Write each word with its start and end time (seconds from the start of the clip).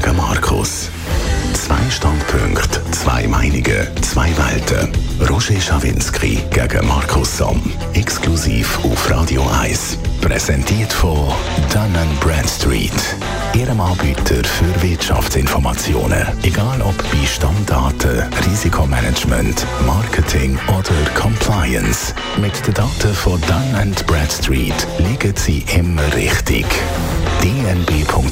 gegen 0.00 0.16
Markus. 0.16 0.90
Zwei 3.18 3.26
Meinungen, 3.26 3.88
zwei 4.00 4.30
Welten. 4.38 4.92
Roger 5.28 5.60
Schawinski 5.60 6.38
gegen 6.52 6.86
Markus 6.86 7.38
Somm. 7.38 7.60
Exklusiv 7.94 8.78
auf 8.84 9.10
Radio 9.10 9.44
1. 9.60 9.98
Präsentiert 10.20 10.92
von 10.92 11.26
Dun 11.72 11.92
Bradstreet. 12.20 12.92
Ihrem 13.54 13.80
Anbieter 13.80 14.44
für 14.44 14.82
Wirtschaftsinformationen. 14.82 16.28
Egal 16.44 16.80
ob 16.80 16.96
bei 17.10 17.26
Stammdaten, 17.26 18.22
Risikomanagement, 18.46 19.66
Marketing 19.84 20.56
oder 20.68 20.94
Compliance. 21.20 22.14
Mit 22.40 22.64
den 22.68 22.74
Daten 22.74 23.14
von 23.14 23.40
Dun 23.40 23.96
Bradstreet 24.06 24.86
liegen 24.98 25.34
Sie 25.34 25.64
immer 25.76 26.14
richtig. 26.14 26.66
dnb.com/ch 27.42 28.28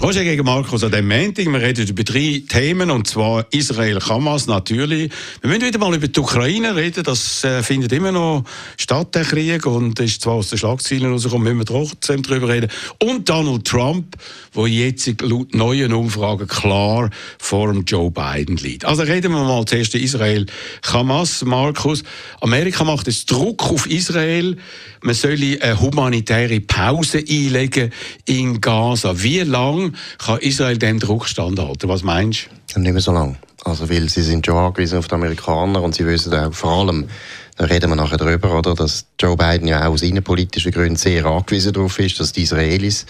Roger 0.00 0.22
gegen 0.22 0.44
Markus 0.44 0.84
an 0.84 0.92
dem 0.92 1.08
Montag. 1.08 1.46
Wir 1.46 1.60
reden 1.60 1.88
über 1.88 2.04
drei 2.04 2.40
Themen, 2.48 2.88
und 2.92 3.08
zwar 3.08 3.44
Israel, 3.50 3.98
Hamas 3.98 4.46
natürlich. 4.46 5.10
Wir 5.40 5.50
müssen 5.50 5.66
wieder 5.66 5.78
mal 5.80 5.92
über 5.92 6.06
die 6.06 6.20
Ukraine 6.20 6.76
reden. 6.76 7.02
Das 7.02 7.42
äh, 7.42 7.64
findet 7.64 7.92
immer 7.92 8.12
noch 8.12 8.44
statt, 8.76 9.12
der 9.16 9.24
Krieg, 9.24 9.66
und 9.66 9.98
ist 9.98 10.22
zwar 10.22 10.34
aus 10.34 10.50
den 10.50 10.58
Schlagzeilen 10.58 11.10
rausgekommen, 11.10 11.56
müssen 11.56 11.58
wir 11.58 11.64
trotzdem 11.66 12.22
darüber 12.22 12.48
reden. 12.48 12.70
Und 13.02 13.28
Donald 13.28 13.64
Trump, 13.66 14.16
wo 14.52 14.66
jetzt 14.66 15.20
laut 15.20 15.52
neuen 15.54 15.92
Umfragen 15.92 16.46
klar 16.46 17.10
vor 17.38 17.74
Joe 17.84 18.12
Biden 18.12 18.56
liegt. 18.56 18.84
Also 18.84 19.02
reden 19.02 19.32
wir 19.32 19.42
mal 19.42 19.64
zuerst 19.64 19.94
über 19.94 20.04
Israel, 20.04 20.46
Hamas, 20.84 21.44
Markus. 21.44 22.04
Amerika 22.40 22.84
macht 22.84 23.08
jetzt 23.08 23.28
Druck 23.32 23.64
auf 23.64 23.90
Israel. 23.90 24.56
Man 25.02 25.14
soll 25.14 25.38
eine 25.60 25.80
humanitäre 25.80 26.60
Pause 26.60 27.18
einlegen 27.18 27.92
in 28.26 28.60
Gaza. 28.60 29.22
Wie 29.22 29.40
lange 29.40 29.87
kann 30.18 30.38
Israel 30.40 30.78
dem 30.78 30.98
Druck 30.98 31.26
standhalten? 31.26 31.88
Was 31.88 32.02
meinst 32.02 32.48
du? 32.74 32.80
Nicht 32.80 32.92
mehr 32.92 33.02
so 33.02 33.12
lange. 33.12 33.36
Also, 33.64 33.90
weil 33.90 34.08
sie 34.08 34.22
sind 34.22 34.46
schon 34.46 34.56
angewiesen 34.56 34.98
auf 34.98 35.08
die 35.08 35.14
Amerikaner 35.14 35.82
und 35.82 35.94
sie 35.94 36.06
wissen 36.06 36.32
auch 36.32 36.52
vor 36.52 36.70
allem, 36.70 37.08
da 37.56 37.64
reden 37.64 37.90
wir 37.90 37.96
nachher 37.96 38.16
drüber, 38.16 38.56
oder, 38.56 38.74
dass 38.74 39.06
Joe 39.20 39.36
Biden 39.36 39.66
ja 39.66 39.82
auch 39.82 39.92
aus 39.92 40.02
innenpolitischen 40.02 40.70
Gründen 40.70 40.96
sehr 40.96 41.26
angewiesen 41.26 41.72
darauf 41.72 41.98
ist, 41.98 42.20
dass 42.20 42.32
die 42.32 42.42
Israelis 42.42 43.04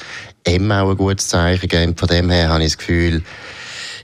ihm 0.46 0.72
auch 0.72 0.90
ein 0.90 0.96
gutes 0.96 1.28
Zeichen 1.28 1.68
geben. 1.68 1.96
Von 1.96 2.08
dem 2.08 2.30
her 2.30 2.48
habe 2.48 2.64
ich 2.64 2.70
das 2.70 2.78
Gefühl, 2.78 3.22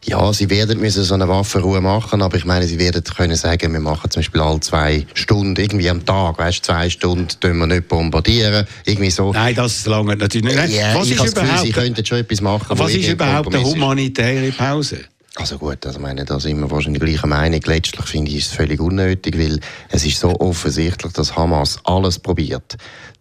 ja, 0.05 0.33
sie 0.33 0.51
werden 0.51 0.81
müssen 0.81 1.03
so 1.03 1.15
eine 1.15 1.29
Waffenruhe 1.29 1.81
machen, 1.81 2.23
aber 2.23 2.37
ich 2.37 2.45
meine, 2.45 2.67
sie 2.67 2.79
werden 2.79 3.03
können 3.05 3.37
sagen, 3.37 3.73
wir 3.73 3.81
machen 3.81 4.11
zum 4.11 4.21
Beispiel 4.21 4.41
alle 4.41 4.61
zwei 4.61 5.07
Stunden 5.15 5.57
irgendwie 5.57 5.89
am 5.89 6.05
Tag, 6.05 6.39
weißt, 6.39 6.65
zwei 6.65 6.91
Stunden 6.91 7.29
tun 7.41 7.59
wir 7.59 7.67
nicht 7.67 7.89
bombardieren, 7.89 8.67
irgendwie 8.85 9.11
so. 9.11 9.33
Nein, 9.33 9.55
das 9.55 9.87
lange 9.87 10.17
natürlich 10.17 10.55
nicht. 10.55 10.77
Ja, 10.79 10.95
was 10.95 11.09
ist 11.09 11.13
überhaupt? 11.13 11.35
Gefühl, 11.35 11.59
sie 11.63 11.73
könnten 11.73 12.05
schon 12.05 12.19
etwas 12.19 12.41
machen. 12.41 12.79
Was 12.79 12.95
ist 12.95 13.09
überhaupt 13.09 13.55
eine 13.55 13.65
humanitäre 13.65 14.53
Pause? 14.53 14.99
Also 15.37 15.59
gut, 15.59 15.85
also 15.85 15.99
meine, 15.99 16.25
da 16.25 16.39
sind 16.39 16.61
wir 16.61 16.71
wahrscheinlich 16.71 17.03
gleicher 17.03 17.27
Meinung. 17.27 17.61
Letztlich 17.65 18.07
finde 18.07 18.31
ich 18.31 18.45
es 18.45 18.53
völlig 18.53 18.81
unnötig, 18.81 19.37
weil 19.37 19.59
es 19.89 20.07
ist 20.07 20.21
so 20.21 20.39
offensichtlich, 20.39 21.13
dass 21.13 21.35
Hamas 21.35 21.81
alles 21.83 22.21
probiert, 22.21 22.77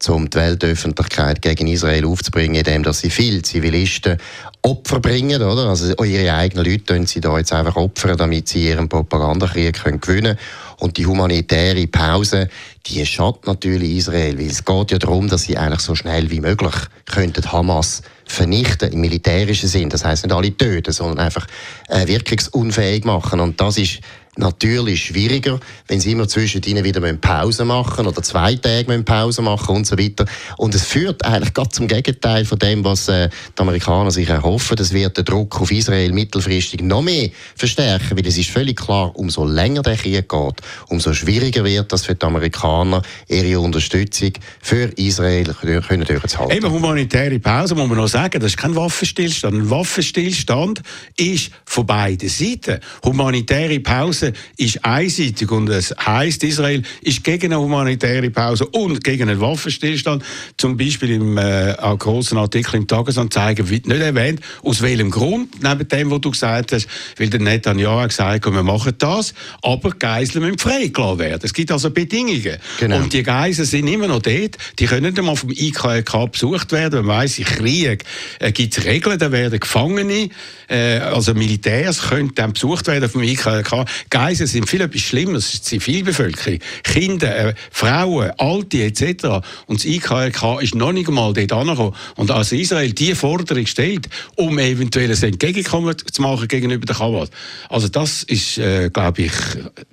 um 0.07 0.29
die 0.29 0.37
Weltöffentlichkeit 0.37 1.41
gegen 1.41 1.65
Israel 1.65 2.05
aufzubringen, 2.05 2.53
indem 2.53 2.83
dass 2.83 2.99
sie 2.99 3.09
viele 3.09 3.41
Zivilisten 3.41 4.19
Opfer 4.61 4.99
bringen, 4.99 5.41
oder? 5.41 5.67
Also 5.69 5.91
ihre 6.03 6.35
eigenen 6.35 6.65
Leute 6.65 6.85
tun 6.85 7.07
sie 7.07 7.19
da 7.19 7.35
jetzt 7.35 7.51
einfach 7.51 7.77
opfern, 7.77 8.15
damit 8.15 8.47
sie 8.47 8.67
ihren 8.67 8.87
Propagandakrieg 8.87 9.83
können 9.83 9.99
gewinnen 9.99 10.37
Und 10.83 10.97
die 10.97 11.05
humanitäre 11.05 11.87
Pause, 11.87 12.49
die 12.87 13.05
schadet 13.05 13.47
natürlich 13.47 13.91
Israel, 13.91 14.37
weil 14.37 14.47
es 14.47 14.65
geht 14.65 14.91
ja 14.91 14.97
darum, 14.97 15.29
dass 15.29 15.43
sie 15.43 15.57
eigentlich 15.57 15.79
so 15.79 15.95
schnell 15.95 16.29
wie 16.29 16.41
möglich 16.41 16.73
könnten 17.05 17.49
Hamas 17.49 18.01
vernichten 18.25 18.91
im 18.91 18.99
militärischen 18.99 19.69
Sinn. 19.69 19.89
Das 19.89 20.03
heißt 20.03 20.25
nicht 20.25 20.35
alle 20.35 20.57
töten, 20.57 20.91
sondern 20.91 21.19
einfach 21.19 21.47
äh, 21.87 22.05
wirkungsunfähig 22.05 23.05
machen. 23.05 23.39
Und 23.39 23.61
das 23.61 23.77
ist 23.77 23.99
natürlich 24.35 25.05
schwieriger, 25.05 25.59
wenn 25.87 25.99
sie 25.99 26.11
immer 26.11 26.27
zwischen 26.27 26.63
ihnen 26.63 26.83
wieder 26.83 27.01
Pause 27.13 27.65
machen 27.65 28.07
oder 28.07 28.21
zwei 28.23 28.55
Tage 28.55 29.03
Pause 29.03 29.41
machen 29.41 29.75
und 29.75 29.87
so 29.87 29.97
weiter. 29.97 30.25
Und 30.57 30.73
es 30.73 30.85
führt 30.85 31.23
eigentlich 31.25 31.53
gerade 31.53 31.69
zum 31.69 31.87
Gegenteil 31.87 32.45
von 32.45 32.57
dem, 32.57 32.83
was 32.83 33.07
äh, 33.07 33.29
die 33.57 33.61
Amerikaner 33.61 34.11
sich 34.11 34.29
erhoffen. 34.29 34.77
Es 34.79 34.93
wird 34.93 35.17
den 35.17 35.25
Druck 35.25 35.61
auf 35.61 35.71
Israel 35.71 36.11
mittelfristig 36.11 36.81
noch 36.81 37.01
mehr 37.01 37.29
verstärken, 37.55 38.17
weil 38.17 38.25
es 38.25 38.37
ist 38.37 38.49
völlig 38.49 38.77
klar, 38.77 39.15
umso 39.15 39.45
länger 39.45 39.81
der 39.81 39.97
Krieg 39.97 40.27
geht, 40.27 40.55
umso 40.89 41.13
schwieriger 41.13 41.63
wird 41.63 41.91
das 41.91 42.05
für 42.05 42.15
die 42.15 42.25
Amerikaner, 42.25 43.01
ihre 43.27 43.59
Unterstützung 43.59 44.31
für 44.61 44.85
Israel 44.97 45.53
können 45.53 46.05
durchzuhalten. 46.05 46.57
Eben 46.57 46.71
humanitäre 46.71 47.39
Pause 47.39 47.75
muss 47.75 47.87
man 47.87 47.97
noch 47.97 48.07
sagen, 48.07 48.39
das 48.39 48.51
ist 48.51 48.57
kein 48.57 48.75
Waffenstillstand. 48.75 49.53
Ein 49.53 49.69
Waffenstillstand 49.69 50.81
ist 51.17 51.51
von 51.65 51.85
beiden 51.85 52.29
Seiten. 52.29 52.79
Humanitäre 53.03 53.79
Pause 53.79 54.22
Pause 54.23 54.33
ist 54.57 54.85
einseitig 54.85 55.51
und 55.51 55.69
es 55.69 55.93
heißt, 56.05 56.43
Israel 56.43 56.83
ist 57.01 57.23
gegen 57.23 57.53
eine 57.53 57.61
humanitäre 57.61 58.29
Pause 58.29 58.65
und 58.67 59.03
gegen 59.03 59.29
einen 59.29 59.41
Waffenstillstand. 59.41 60.23
Zum 60.57 60.77
Beispiel 60.77 61.11
im 61.11 61.37
äh, 61.37 61.75
großen 61.97 62.37
Artikel 62.37 62.75
im 62.75 62.87
Tagesanzeiger 62.87 63.69
wird 63.69 63.87
nicht 63.87 64.01
erwähnt, 64.01 64.39
aus 64.63 64.81
welchem 64.81 65.11
Grund, 65.11 65.61
neben 65.61 65.87
dem, 65.87 66.11
was 66.11 66.21
du 66.21 66.31
gesagt 66.31 66.71
hast, 66.71 66.87
weil 67.17 67.29
der 67.29 67.39
Netanyahu 67.39 68.07
gesagt 68.07 68.45
hat, 68.45 68.53
wir 68.53 68.63
machen 68.63 68.93
das, 68.97 69.33
aber 69.61 69.91
Geiseln 69.91 70.45
müssen 70.45 70.59
freigelassen 70.59 71.19
werden. 71.19 71.41
Es 71.43 71.53
gibt 71.53 71.71
also 71.71 71.89
Bedingungen. 71.89 72.57
Genau. 72.79 72.97
Und 72.97 73.13
die 73.13 73.23
Geiseln 73.23 73.65
sind 73.65 73.87
immer 73.87 74.07
noch 74.07 74.21
dort, 74.21 74.57
die 74.79 74.85
können 74.85 75.07
nicht 75.07 75.19
einmal 75.19 75.35
vom 75.35 75.49
IKK 75.49 76.31
besucht 76.31 76.71
werden. 76.71 77.05
Man 77.05 77.17
weiss, 77.17 77.39
im 77.39 77.45
Krieg 77.45 78.03
äh, 78.39 78.51
gibt 78.51 78.77
es 78.77 78.85
Regeln, 78.85 79.19
da 79.19 79.31
werden 79.31 79.59
Gefangene, 79.59 80.29
äh, 80.69 80.99
also 80.99 81.33
Militärs, 81.33 82.01
können 82.09 82.31
dann 82.35 82.53
besucht 82.53 82.87
werden 82.87 83.09
vom 83.09 83.23
IKK. 83.23 83.85
Geiseln 84.13 84.45
sind 84.45 84.69
viel 84.69 84.81
etwas 84.81 85.01
Schlimmes. 85.01 85.51
Die 85.53 85.61
Zivilbevölkerung, 85.79 86.59
Kinder, 86.83 87.35
äh, 87.35 87.53
Frauen, 87.71 88.29
Alte 88.37 88.83
etc. 88.83 89.41
Und 89.65 89.79
das 89.79 89.85
IKRK 89.85 90.59
ist 90.61 90.75
noch 90.75 90.91
nicht 90.91 91.07
einmal 91.07 91.33
dort 91.33 91.51
angekommen. 91.51 91.95
Und 92.15 92.29
als 92.29 92.51
Israel 92.51 92.93
diese 92.93 93.15
Forderung 93.15 93.65
stellt, 93.65 94.07
um 94.35 94.59
eventuell 94.59 95.09
ein 95.11 95.23
Entgegenkommen 95.23 95.95
zu 95.97 96.21
machen 96.21 96.47
gegenüber 96.47 96.85
der 96.85 96.99
Hamas, 96.99 97.29
also 97.69 97.87
das 97.87 98.21
ist, 98.21 98.59
äh, 98.59 98.91
glaube 98.91 99.23
ich, 99.23 99.31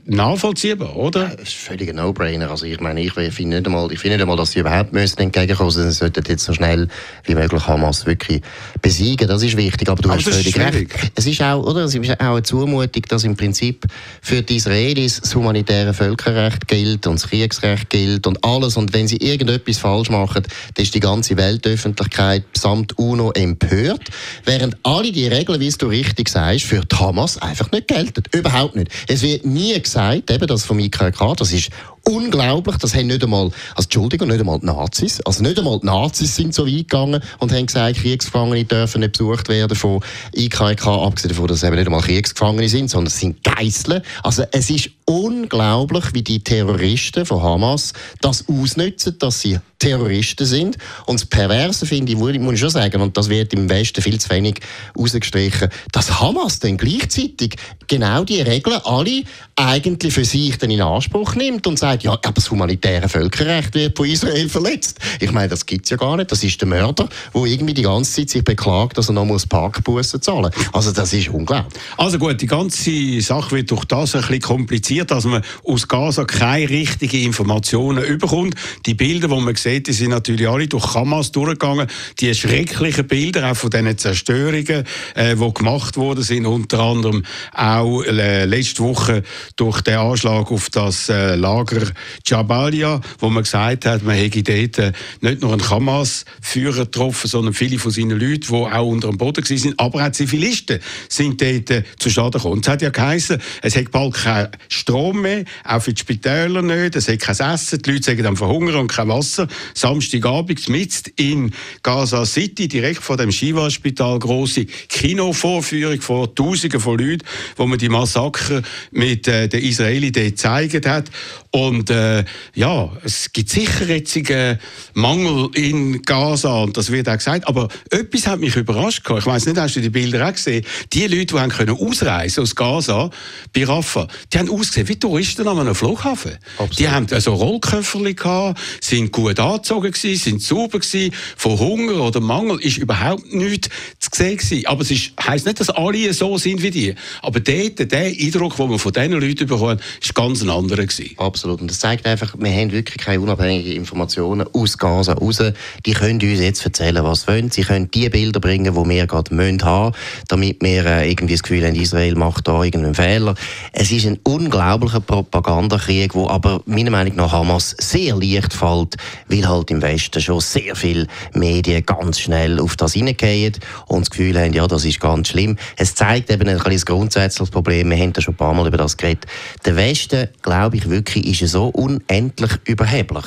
nachvollziehbar, 0.04 0.94
oder? 0.96 1.30
Ja, 1.30 1.36
das 1.36 1.48
ist 1.48 1.54
völlig 1.54 1.88
ein 1.88 1.96
No-Brainer. 1.96 2.50
Also 2.50 2.66
ich 2.66 2.78
meine, 2.78 3.00
ich 3.00 3.14
finde 3.14 3.56
nicht 3.56 3.66
einmal, 3.66 3.90
ich 3.90 4.00
finde 4.00 4.18
nicht 4.18 4.22
einmal, 4.22 4.36
dass 4.36 4.50
sie 4.50 4.60
überhaupt 4.60 4.92
müssen 4.92 5.18
entgegenkommen 5.18 5.68
müssen. 5.68 5.90
Sie 5.90 5.96
sollten 5.96 6.22
jetzt 6.28 6.44
so 6.44 6.52
schnell 6.52 6.88
wie 7.24 7.34
möglich 7.34 7.66
Hamas 7.66 8.04
wirklich 8.04 8.42
besiegen. 8.82 9.28
Das 9.28 9.42
ist 9.42 9.56
wichtig. 9.56 9.88
Aber 9.88 10.02
du 10.02 10.10
Aber 10.10 10.18
hast 10.18 10.28
völlig 10.28 10.58
recht. 10.58 11.12
Es 11.14 11.26
ist 11.26 11.40
auch, 11.40 11.64
oder? 11.64 11.84
Es 11.84 11.94
ist 11.94 12.20
auch 12.20 12.20
eine 12.20 12.42
Zumutung, 12.42 13.02
dass 13.08 13.24
im 13.24 13.34
Prinzip 13.34 13.86
für 14.22 14.42
die 14.42 14.56
Israelis 14.56 15.20
das 15.20 15.34
humanitäre 15.34 15.94
Völkerrecht 15.94 16.68
gilt 16.68 17.06
und 17.06 17.14
das 17.14 17.28
Kriegsrecht 17.28 17.90
gilt 17.90 18.26
und 18.26 18.44
alles. 18.44 18.76
Und 18.76 18.92
wenn 18.92 19.08
sie 19.08 19.16
irgendetwas 19.16 19.78
falsch 19.78 20.10
machen, 20.10 20.42
dann 20.74 20.82
ist 20.82 20.94
die 20.94 21.00
ganze 21.00 21.36
Weltöffentlichkeit 21.36 22.44
samt 22.56 22.98
UNO 22.98 23.32
empört, 23.32 24.02
während 24.44 24.76
alle 24.82 25.12
die 25.12 25.26
Regeln, 25.26 25.60
wie 25.60 25.70
du 25.70 25.86
richtig 25.86 26.28
sagst, 26.28 26.64
für 26.64 26.82
Hamas 26.92 27.38
einfach 27.38 27.70
nicht 27.72 27.88
gelten. 27.88 28.22
Überhaupt 28.32 28.76
nicht. 28.76 28.90
Es 29.06 29.22
wird 29.22 29.46
nie 29.46 29.80
gesagt, 29.80 30.30
eben 30.30 30.46
das 30.46 30.64
vom 30.64 30.78
IKK, 30.78 31.34
das 31.36 31.52
ist 31.52 31.70
unglaublich. 32.10 32.76
Das 32.76 32.94
haben 32.94 33.06
nicht 33.06 33.22
einmal, 33.22 33.50
also 33.74 33.86
Entschuldigung, 33.86 34.28
nicht 34.28 34.40
einmal 34.40 34.58
die 34.58 34.66
Nazis. 34.66 35.20
Also 35.22 35.42
nicht 35.42 35.58
einmal 35.58 35.80
die 35.80 35.86
Nazis 35.86 36.36
sind 36.36 36.54
so 36.54 36.66
weit 36.66 36.88
gegangen 36.88 37.22
und 37.38 37.52
haben 37.52 37.66
gesagt, 37.66 37.98
Kriegsgefangene 37.98 38.64
dürfen 38.64 39.00
nicht 39.00 39.12
besucht 39.12 39.48
werden 39.48 39.76
von 39.76 40.00
IKK, 40.34 40.86
abgesehen 40.86 41.30
davon, 41.30 41.48
dass 41.48 41.58
es 41.58 41.62
eben 41.62 41.76
nicht 41.76 41.86
einmal 41.86 42.02
Kriegsgefangene 42.02 42.68
sind, 42.68 42.90
sondern 42.90 43.08
es 43.08 43.18
sind 43.18 43.42
Geiseln. 43.44 44.02
Also 44.22 44.44
es 44.52 44.70
ist 44.70 44.90
unglaublich, 45.10 46.14
wie 46.14 46.22
die 46.22 46.42
Terroristen 46.42 47.26
von 47.26 47.42
Hamas 47.42 47.92
das 48.20 48.44
ausnutzen, 48.48 49.18
dass 49.18 49.40
sie 49.40 49.58
Terroristen 49.80 50.46
sind. 50.46 50.76
Und 51.06 51.20
das 51.20 51.26
Perverse 51.26 51.86
finde 51.86 52.12
ich, 52.12 52.18
muss 52.18 52.54
ich 52.54 52.60
schon 52.60 52.70
sagen, 52.70 53.00
und 53.00 53.16
das 53.16 53.28
wird 53.28 53.52
im 53.54 53.68
Westen 53.68 54.02
viel 54.02 54.20
zu 54.20 54.30
wenig 54.30 54.60
rausgestrichen, 54.96 55.70
dass 55.90 56.20
Hamas 56.20 56.60
dann 56.60 56.76
gleichzeitig 56.76 57.56
genau 57.88 58.22
die 58.22 58.42
Regeln 58.42 58.78
alle 58.84 59.24
eigentlich 59.56 60.12
für 60.12 60.24
sich 60.24 60.58
dann 60.58 60.70
in 60.70 60.82
Anspruch 60.82 61.34
nimmt 61.34 61.66
und 61.66 61.78
sagt, 61.78 62.02
ja, 62.02 62.12
aber 62.12 62.32
das 62.32 62.50
humanitäre 62.50 63.08
Völkerrecht 63.08 63.74
wird 63.74 63.96
von 63.96 64.06
Israel 64.06 64.48
verletzt. 64.48 65.00
Ich 65.18 65.32
meine, 65.32 65.48
das 65.48 65.66
gibt 65.66 65.86
es 65.86 65.90
ja 65.90 65.96
gar 65.96 66.16
nicht. 66.16 66.30
Das 66.30 66.44
ist 66.44 66.60
der 66.60 66.68
Mörder, 66.68 67.08
der 67.34 67.44
irgendwie 67.44 67.74
die 67.74 67.82
ganze 67.82 68.12
Zeit 68.12 68.30
sich 68.30 68.44
beklagt, 68.44 68.98
dass 68.98 69.08
er 69.08 69.14
noch 69.14 69.24
muss 69.24 69.46
Parkbussen 69.46 70.20
zahlen 70.20 70.52
muss. 70.54 70.74
Also 70.74 70.92
das 70.92 71.12
ist 71.12 71.28
unglaublich. 71.28 71.80
Also 71.96 72.18
gut, 72.18 72.40
die 72.40 72.46
ganze 72.46 73.20
Sache 73.22 73.52
wird 73.52 73.70
durch 73.70 73.86
das 73.86 74.14
ein 74.14 74.20
bisschen 74.20 74.40
kompliziert 74.40 74.99
passiert, 75.00 75.10
dass 75.10 75.24
man 75.24 75.42
aus 75.64 75.88
Gaza 75.88 76.24
keine 76.24 76.68
richtigen 76.68 77.24
Informationen 77.24 78.04
überkommt. 78.04 78.54
Die 78.86 78.94
Bilder, 78.94 79.28
die 79.28 79.40
man 79.40 79.54
sieht, 79.54 79.86
die 79.86 79.92
sind 79.92 80.10
natürlich 80.10 80.48
alle 80.48 80.68
durch 80.68 80.94
Hamas 80.94 81.32
durchgegangen. 81.32 81.86
Die 82.20 82.34
schrecklichen 82.34 83.06
Bilder 83.06 83.50
auch 83.50 83.56
von 83.56 83.70
diesen 83.70 83.98
Zerstörungen, 83.98 84.84
äh, 85.14 85.36
die 85.36 85.54
gemacht 85.54 85.96
worden 85.96 86.22
sind, 86.22 86.46
unter 86.46 86.80
anderem 86.80 87.24
auch 87.52 88.02
äh, 88.02 88.44
letzte 88.44 88.82
Woche 88.82 89.22
durch 89.56 89.80
den 89.82 89.96
Anschlag 89.96 90.50
auf 90.50 90.70
das 90.70 91.08
äh, 91.08 91.34
Lager 91.36 91.82
Jabalia, 92.26 93.00
wo 93.18 93.30
man 93.30 93.42
gesagt 93.42 93.86
hat, 93.86 94.02
man 94.02 94.16
hätte 94.16 94.42
dort 94.42 94.78
äh, 94.78 94.92
nicht 95.20 95.42
nur 95.42 95.52
einen 95.52 95.68
Hamas-Führer 95.68 96.84
getroffen, 96.84 97.28
sondern 97.28 97.54
viele 97.54 97.78
von 97.78 97.90
seinen 97.90 98.18
Leuten, 98.18 98.46
die 98.48 98.54
auch 98.54 98.86
unter 98.86 99.08
dem 99.08 99.18
Boden 99.18 99.44
waren, 99.48 99.74
aber 99.78 100.06
auch 100.06 100.12
Zivilisten 100.12 100.80
sind 101.08 101.40
dort 101.40 101.70
äh, 101.70 101.84
zu 101.98 102.10
Schaden 102.10 102.32
gekommen. 102.32 102.60
Es 102.62 102.68
hat 102.68 102.82
ja 102.82 102.90
geheißen, 102.90 103.40
es 103.62 103.76
hat 103.76 103.90
bald 103.90 104.14
keinen 104.14 104.48
Strom 104.90 105.22
mehr, 105.22 105.44
auch 105.64 105.80
für 105.80 105.92
die 105.92 106.00
Spitäler 106.00 106.62
nicht, 106.62 106.96
es 106.96 107.08
hat 107.08 107.20
kein 107.20 107.54
Essen, 107.54 107.80
die 107.80 107.92
Leute 107.92 108.02
sagen 108.02 108.24
dann 108.24 108.36
verhungern 108.36 108.74
und 108.74 108.88
kein 108.88 109.06
Wasser. 109.06 109.46
Samstagabend 109.72 110.68
mitten 110.68 111.12
in 111.14 111.52
Gaza 111.84 112.26
City, 112.26 112.66
direkt 112.66 113.00
vor 113.00 113.16
dem 113.16 113.30
Shiva-Spital, 113.30 114.18
große 114.18 114.64
Kinovorführung 114.64 116.00
vor 116.00 116.34
Tausenden 116.34 116.80
von 116.80 116.98
Leuten, 116.98 117.24
wo 117.54 117.66
man 117.66 117.78
die 117.78 117.88
Massaker 117.88 118.62
mit 118.90 119.28
äh, 119.28 119.48
den 119.48 119.62
Israelis 119.62 120.12
gezeigt 120.12 120.86
hat. 120.86 121.08
Und 121.52 121.90
äh, 121.90 122.24
ja, 122.54 122.92
es 123.02 123.32
gibt 123.32 123.50
sicher 123.50 123.86
jetzt 123.86 124.16
einen 124.16 124.60
Mangel 124.94 125.48
in 125.54 126.00
Gaza 126.02 126.62
und 126.62 126.76
das 126.76 126.92
wird 126.92 127.08
auch 127.08 127.16
gesagt. 127.16 127.48
Aber 127.48 127.68
etwas 127.90 128.28
hat 128.28 128.38
mich 128.38 128.54
überrascht. 128.54 129.02
Ich 129.04 129.26
weiß 129.26 129.46
nicht, 129.46 129.58
hast 129.58 129.74
du 129.74 129.80
die 129.80 129.90
Bilder 129.90 130.28
auch 130.28 130.32
gesehen? 130.32 130.64
Die 130.92 131.08
Leute, 131.08 131.26
die 131.26 131.34
haben 131.34 131.50
können 131.50 131.76
ausreisen 131.76 132.44
aus 132.44 132.54
Gaza, 132.54 133.10
bei 133.52 133.64
Rafah, 133.64 134.06
die 134.32 134.38
haben 134.38 134.48
ausgesehen 134.48 134.88
wie 134.88 134.96
Touristen 134.96 135.48
an 135.48 135.58
einem 135.58 135.74
Flughafen. 135.74 136.38
Absolut. 136.52 136.78
Die 136.78 136.88
haben 136.88 137.06
also 137.10 137.34
Rollköfferli 137.34 138.14
gehabt, 138.14 138.60
sind 138.80 139.10
gut 139.10 139.40
angezogen 139.40 139.90
gewesen, 139.90 140.22
sind 140.22 140.42
sauber 140.42 140.78
gewesen. 140.78 141.12
Von 141.36 141.58
Hunger 141.58 142.00
oder 142.00 142.20
Mangel 142.20 142.60
ist 142.60 142.78
überhaupt 142.78 143.32
nichts 143.32 143.68
zu 143.98 144.10
sehen 144.14 144.36
gewesen. 144.36 144.66
Aber 144.66 144.82
es 144.82 144.92
ist, 144.92 145.12
heisst 145.20 145.46
nicht, 145.46 145.58
dass 145.58 145.70
alle 145.70 146.14
so 146.14 146.38
sind 146.38 146.62
wie 146.62 146.70
die. 146.70 146.94
Aber 147.22 147.40
dort, 147.40 147.90
der 147.90 148.02
Eindruck, 148.02 148.56
den 148.56 148.70
man 148.70 148.78
von 148.78 148.92
diesen 148.92 149.12
Leuten 149.12 149.48
bekommen, 149.48 149.80
ist 150.00 150.14
ganz 150.14 150.42
ein 150.42 150.50
anderer 150.50 150.86
gewesen. 150.86 151.10
Absolut. 151.16 151.39
Und 151.44 151.70
das 151.70 151.78
zeigt 151.80 152.06
einfach, 152.06 152.34
wir 152.38 152.50
haben 152.52 152.72
wirklich 152.72 152.98
keine 152.98 153.20
unabhängigen 153.20 153.72
Informationen 153.72 154.46
aus 154.52 154.76
Gaza 154.78 155.14
raus. 155.14 155.42
Die 155.86 155.92
können 155.92 156.20
uns 156.20 156.40
jetzt 156.40 156.64
erzählen, 156.64 157.02
was 157.04 157.22
sie 157.22 157.28
wollen. 157.28 157.50
Sie 157.50 157.62
können 157.62 157.90
die 157.90 158.08
Bilder 158.08 158.40
bringen, 158.40 158.74
die 158.74 158.88
wir 158.88 159.06
gerade 159.06 159.34
müssen 159.34 159.62
haben, 159.62 159.94
damit 160.28 160.62
wir 160.62 160.84
äh, 160.84 161.10
irgendwie 161.10 161.34
das 161.34 161.42
Gefühl 161.42 161.66
haben, 161.66 161.74
Israel 161.74 162.14
macht 162.16 162.48
da 162.48 162.62
irgendeinen 162.62 162.94
Fehler. 162.94 163.34
Es 163.72 163.90
ist 163.90 164.06
ein 164.06 164.18
unglaublicher 164.24 165.00
Propagandakrieg, 165.00 166.14
wo 166.14 166.28
aber 166.28 166.62
meiner 166.66 166.90
Meinung 166.90 167.16
nach 167.16 167.32
Hamas 167.32 167.74
sehr 167.78 168.16
leicht 168.16 168.52
fällt, 168.52 168.96
weil 169.28 169.48
halt 169.48 169.70
im 169.70 169.82
Westen 169.82 170.20
schon 170.20 170.40
sehr 170.40 170.76
viele 170.76 171.06
Medien 171.34 171.84
ganz 171.86 172.20
schnell 172.20 172.60
auf 172.60 172.76
das 172.76 172.94
hineingehen 172.94 173.54
und 173.86 174.02
das 174.02 174.10
Gefühl 174.10 174.38
haben, 174.38 174.52
ja, 174.52 174.66
das 174.66 174.84
ist 174.84 175.00
ganz 175.00 175.28
schlimm. 175.28 175.56
Es 175.76 175.94
zeigt 175.94 176.30
eben 176.30 176.48
ein 176.48 176.58
kleines 176.58 176.86
grundsätzliches 176.86 177.50
Problem. 177.50 177.90
Wir 177.90 177.98
haben 177.98 178.12
da 178.12 178.20
schon 178.20 178.34
ein 178.34 178.36
paar 178.36 178.54
Mal 178.54 178.66
über 178.66 178.76
das 178.76 178.96
geredet. 178.96 179.26
Der 179.64 179.76
Westen, 179.76 180.28
glaube 180.42 180.76
ich 180.76 180.88
wirklich, 180.88 181.26
ist 181.30 181.52
so 181.52 181.66
unendlich 181.66 182.50
überheblich, 182.64 183.24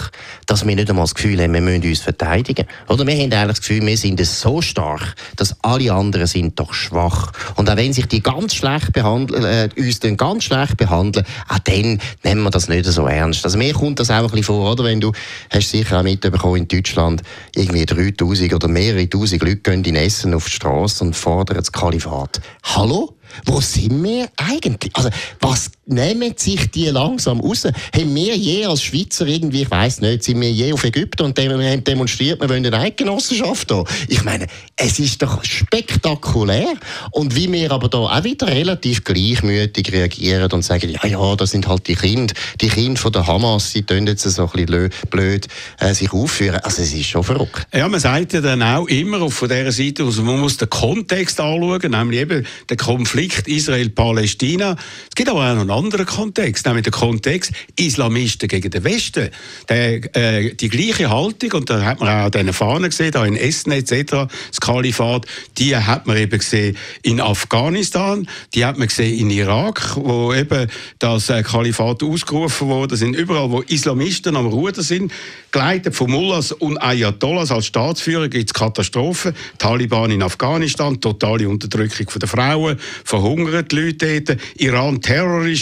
dass 0.48 0.66
wir 0.66 0.76
nicht 0.76 0.90
einmal 0.90 1.04
das 1.04 1.16
Gefühl 1.16 1.42
haben, 1.42 1.54
wir 1.54 1.62
müssen 1.62 1.84
uns 1.84 2.02
verteidigen. 2.02 2.66
Oder 2.88 3.06
wir 3.06 3.14
haben 3.14 3.32
eigentlich 3.32 3.48
das 3.48 3.62
Gefühl, 3.62 3.86
wir 3.86 3.98
sind 3.98 4.26
so 4.26 4.62
stark, 4.62 5.16
dass 5.36 5.56
alle 5.62 5.94
anderen 5.94 6.28
sind 6.28 6.60
doch 6.60 6.74
schwach. 6.74 7.32
Und 7.56 7.70
auch 7.70 7.78
wenn 7.78 7.94
sich 7.94 8.08
die 8.08 8.24
ganz 8.24 8.56
schlecht 8.56 8.94
behandeln, 8.94 9.44
äh, 9.44 9.70
uns 9.78 10.00
dann 10.00 10.18
ganz 10.18 10.46
schlecht 10.46 10.78
behandeln, 10.78 11.26
auch 11.48 11.60
dann 11.60 12.00
nehmen 12.24 12.44
wir 12.44 12.52
das 12.52 12.68
nicht 12.68 12.86
so 12.86 13.08
ernst. 13.08 13.46
Also 13.46 13.58
mir 13.58 13.74
kommt 13.74 14.00
das 14.00 14.10
auch 14.10 14.16
ein 14.16 14.24
bisschen 14.24 14.44
vor, 14.44 14.72
oder? 14.72 14.84
Wenn 14.84 15.02
du, 15.02 15.12
hast 15.52 15.70
sicher 15.70 16.00
auch 16.00 16.04
mitbekommen 16.04 16.58
in 16.58 16.68
Deutschland, 16.68 17.22
irgendwie 17.56 17.86
3000 17.86 18.54
oder 18.54 18.68
mehrere 18.68 19.10
tausend 19.10 19.42
Leute 19.42 19.58
gehen 19.58 19.84
in 19.84 19.96
Essen 19.96 20.34
auf 20.34 20.46
die 20.46 20.52
Straße 20.52 21.04
und 21.04 21.16
fordern 21.16 21.58
das 21.58 21.72
Kalifat. 21.72 22.42
Hallo? 22.64 23.16
Wo 23.46 23.62
sind 23.62 24.04
wir 24.04 24.30
eigentlich? 24.38 24.96
Also, 24.96 25.10
was 25.40 25.72
nehmen 25.86 26.34
sich 26.38 26.72
die 26.72 26.88
langsam 26.88 27.40
raus? 27.40 27.66
Haben 27.66 28.16
wir 28.16 28.36
je 28.36 28.66
als 28.66 28.84
Schweizer 28.84 29.28
irgendwie, 29.28 29.64
ich 29.64 29.72
weiß 29.72 30.02
nicht, 30.02 30.24
sind 30.24 30.40
wir 30.40 30.52
je 30.52 30.74
auf 30.74 30.84
Ägypten 30.84 31.24
und 31.24 31.38
haben 31.40 31.84
demonstriert, 31.84 32.42
wir 32.42 32.50
wollen 32.50 32.66
eine 32.66 32.78
Eidgenossenschaft 32.78 33.70
da? 33.72 33.84
Ich 34.08 34.24
meine, 34.24 34.48
es 34.76 35.00
ist 35.00 35.22
doch 35.22 35.44
spektakulär. 35.44 36.74
Und 37.12 37.36
wie 37.36 37.52
wir 37.52 37.72
aber 37.72 37.90
da 37.90 38.00
auch 38.00 38.24
wieder 38.24 38.48
relativ 38.48 39.04
gleichmütig 39.04 39.92
reagieren 39.92 40.52
und 40.52 40.64
sagen, 40.64 40.90
ja, 40.90 41.06
ja, 41.06 41.36
das 41.36 41.52
sind 41.52 41.68
halt 41.68 41.88
die 41.88 41.96
Kinder, 41.96 42.34
die 42.62 42.70
Kinder 42.70 43.00
von 43.00 43.12
der 43.12 43.28
Hamas, 43.28 43.72
sie 43.72 43.84
tun 43.84 44.08
jetzt 44.08 44.24
so 44.24 44.44
ein 44.44 44.66
bisschen 44.66 44.90
blöd 45.10 45.48
äh, 45.80 45.94
sich 45.94 46.12
aufführen. 46.14 46.60
Also, 46.64 46.82
es 46.82 46.94
ist 46.94 47.08
schon 47.08 47.24
verrückt. 47.24 47.68
Ja, 47.74 47.88
man 47.88 48.00
sagt 48.00 48.34
ja 48.34 48.42
dann 48.42 48.64
auch 48.64 48.88
immer 48.88 49.30
von 49.30 49.50
dieser 49.50 49.72
Seite, 49.72 50.04
also 50.04 50.22
man 50.24 50.40
muss 50.40 50.58
den 50.58 50.70
Kontext 50.70 51.40
anschauen, 51.40 51.92
nämlich 51.92 52.20
eben 52.22 52.46
den 52.70 52.78
Konflikt 52.78 53.48
Israel-Palästina. 53.48 54.76
Es 55.10 55.16
gibt 55.16 55.30
aber 55.30 55.52
auch 55.52 55.56
noch 55.56 55.73
anderen 55.74 56.06
Kontext, 56.06 56.66
nämlich 56.66 56.84
den 56.84 56.94
Kontext 56.94 57.52
Islamisten 57.76 58.48
gegen 58.48 58.70
den 58.70 58.84
Westen. 58.84 59.30
Der, 59.70 60.16
äh, 60.16 60.54
die 60.54 60.70
gleiche 60.70 61.10
Haltung, 61.10 61.52
und 61.54 61.70
da 61.70 61.84
hat 61.84 62.00
man 62.00 62.10
auch 62.10 62.26
an 62.26 62.32
diesen 62.32 62.54
Fahnen 62.54 62.90
gesehen, 62.90 63.12
da 63.12 63.26
in 63.26 63.36
Essen 63.36 63.72
etc., 63.72 64.28
das 64.50 64.62
Kalifat, 64.62 65.26
die 65.58 65.76
hat 65.76 66.08
man 66.08 66.18
eben 66.18 66.38
gesehen 66.38 66.78
in 67.02 67.20
Afghanistan, 67.20 68.28
die 68.54 68.66
hat 68.66 68.78
man 68.78 68.88
gesehen 68.88 69.20
in 69.20 69.30
Irak, 69.30 69.96
wo 69.96 70.34
eben 70.34 70.70
das 71.00 71.30
äh, 71.30 71.44
Kalifat 71.44 72.04
ausgerufen 72.04 72.68
wurde, 72.68 72.96
sind 72.96 73.16
überall, 73.16 73.52
wo 73.52 73.62
Islamisten 73.62 74.36
am 74.36 74.48
Ruder 74.48 74.84
sind, 74.84 75.12
geleitet 75.52 75.96
von 75.96 76.10
Mullahs 76.10 76.52
und 76.52 76.78
Ayatollahs 76.78 77.52
als 77.52 77.68
Staatsführer 77.68 78.28
gibt 78.28 78.50
es 78.50 78.54
Katastrophen. 78.54 79.34
Taliban 79.58 80.12
in 80.12 80.24
Afghanistan, 80.24 81.00
totale 81.00 81.48
Unterdrückung 81.48 82.08
der 82.20 82.28
Frauen, 82.28 82.78
verhungern 83.04 83.66
Leute 83.72 84.22
dort. 84.22 84.40
Iran, 84.58 85.02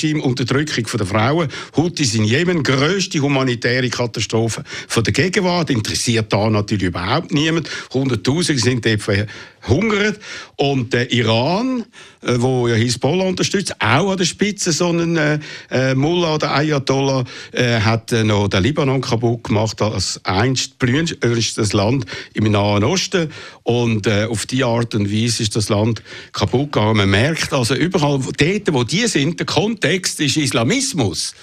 Terrorregime, 0.02 0.24
Unterdrückung 0.24 0.86
der 0.98 1.06
Frauen. 1.06 1.48
Houthis 1.76 2.16
in 2.16 2.24
Jemen, 2.24 2.64
grösste 2.64 3.20
humanitäre 3.20 3.90
Katastrophe 3.90 4.64
der 4.96 5.14
Gegenwart. 5.14 5.70
Interessiert 5.70 6.34
da 6.34 6.50
natürlich 6.50 6.88
überhaupt 6.88 7.32
niemand. 7.32 7.70
Hunderttausende 7.94 8.62
sind 8.62 8.86
dort 8.86 9.28
hungert. 9.68 10.20
Und 10.56 10.94
der 10.94 11.12
Iran, 11.12 11.86
äh, 12.22 12.36
wo 12.38 12.68
ja 12.68 12.76
Hisbollah 12.76 13.26
unterstützt, 13.26 13.76
auch 13.80 14.12
an 14.12 14.18
der 14.18 14.26
Spitze 14.26 14.72
so 14.72 14.90
einen 14.90 15.18
äh, 15.18 15.40
äh 15.70 15.96
Mullah 15.96 16.36
oder 16.36 16.54
Ayatollah, 16.54 17.24
äh, 17.52 17.80
hat 17.80 18.12
äh, 18.12 18.24
noch 18.24 18.48
den 18.48 18.64
Libanon 18.64 19.02
kaputt 19.02 19.44
gemacht 19.46 19.82
als 19.82 20.20
einst 20.24 20.80
blühendstes 20.80 21.74
Land 21.74 22.06
im 22.34 22.52
Nahen 22.52 22.84
Osten. 22.84 23.32
Und 23.64 24.08
äh, 24.08 24.26
auf 24.26 24.46
die 24.46 24.64
Art 24.64 24.96
und 24.96 25.12
Weise 25.12 25.44
ist 25.44 25.56
das 25.56 25.70
Land 25.70 26.02
kaputt 26.32 26.72
gegangen. 26.72 26.98
Man 26.98 27.10
merkt 27.10 27.54
also 27.54 27.76
überall, 27.76 28.20
dort, 28.38 28.74
wo 28.74 28.84
die 28.84 29.08
sind, 29.08 29.40
der 29.40 29.46
Kontext 29.46 30.20
ist 30.20 30.38
Islamismus. 30.38 31.34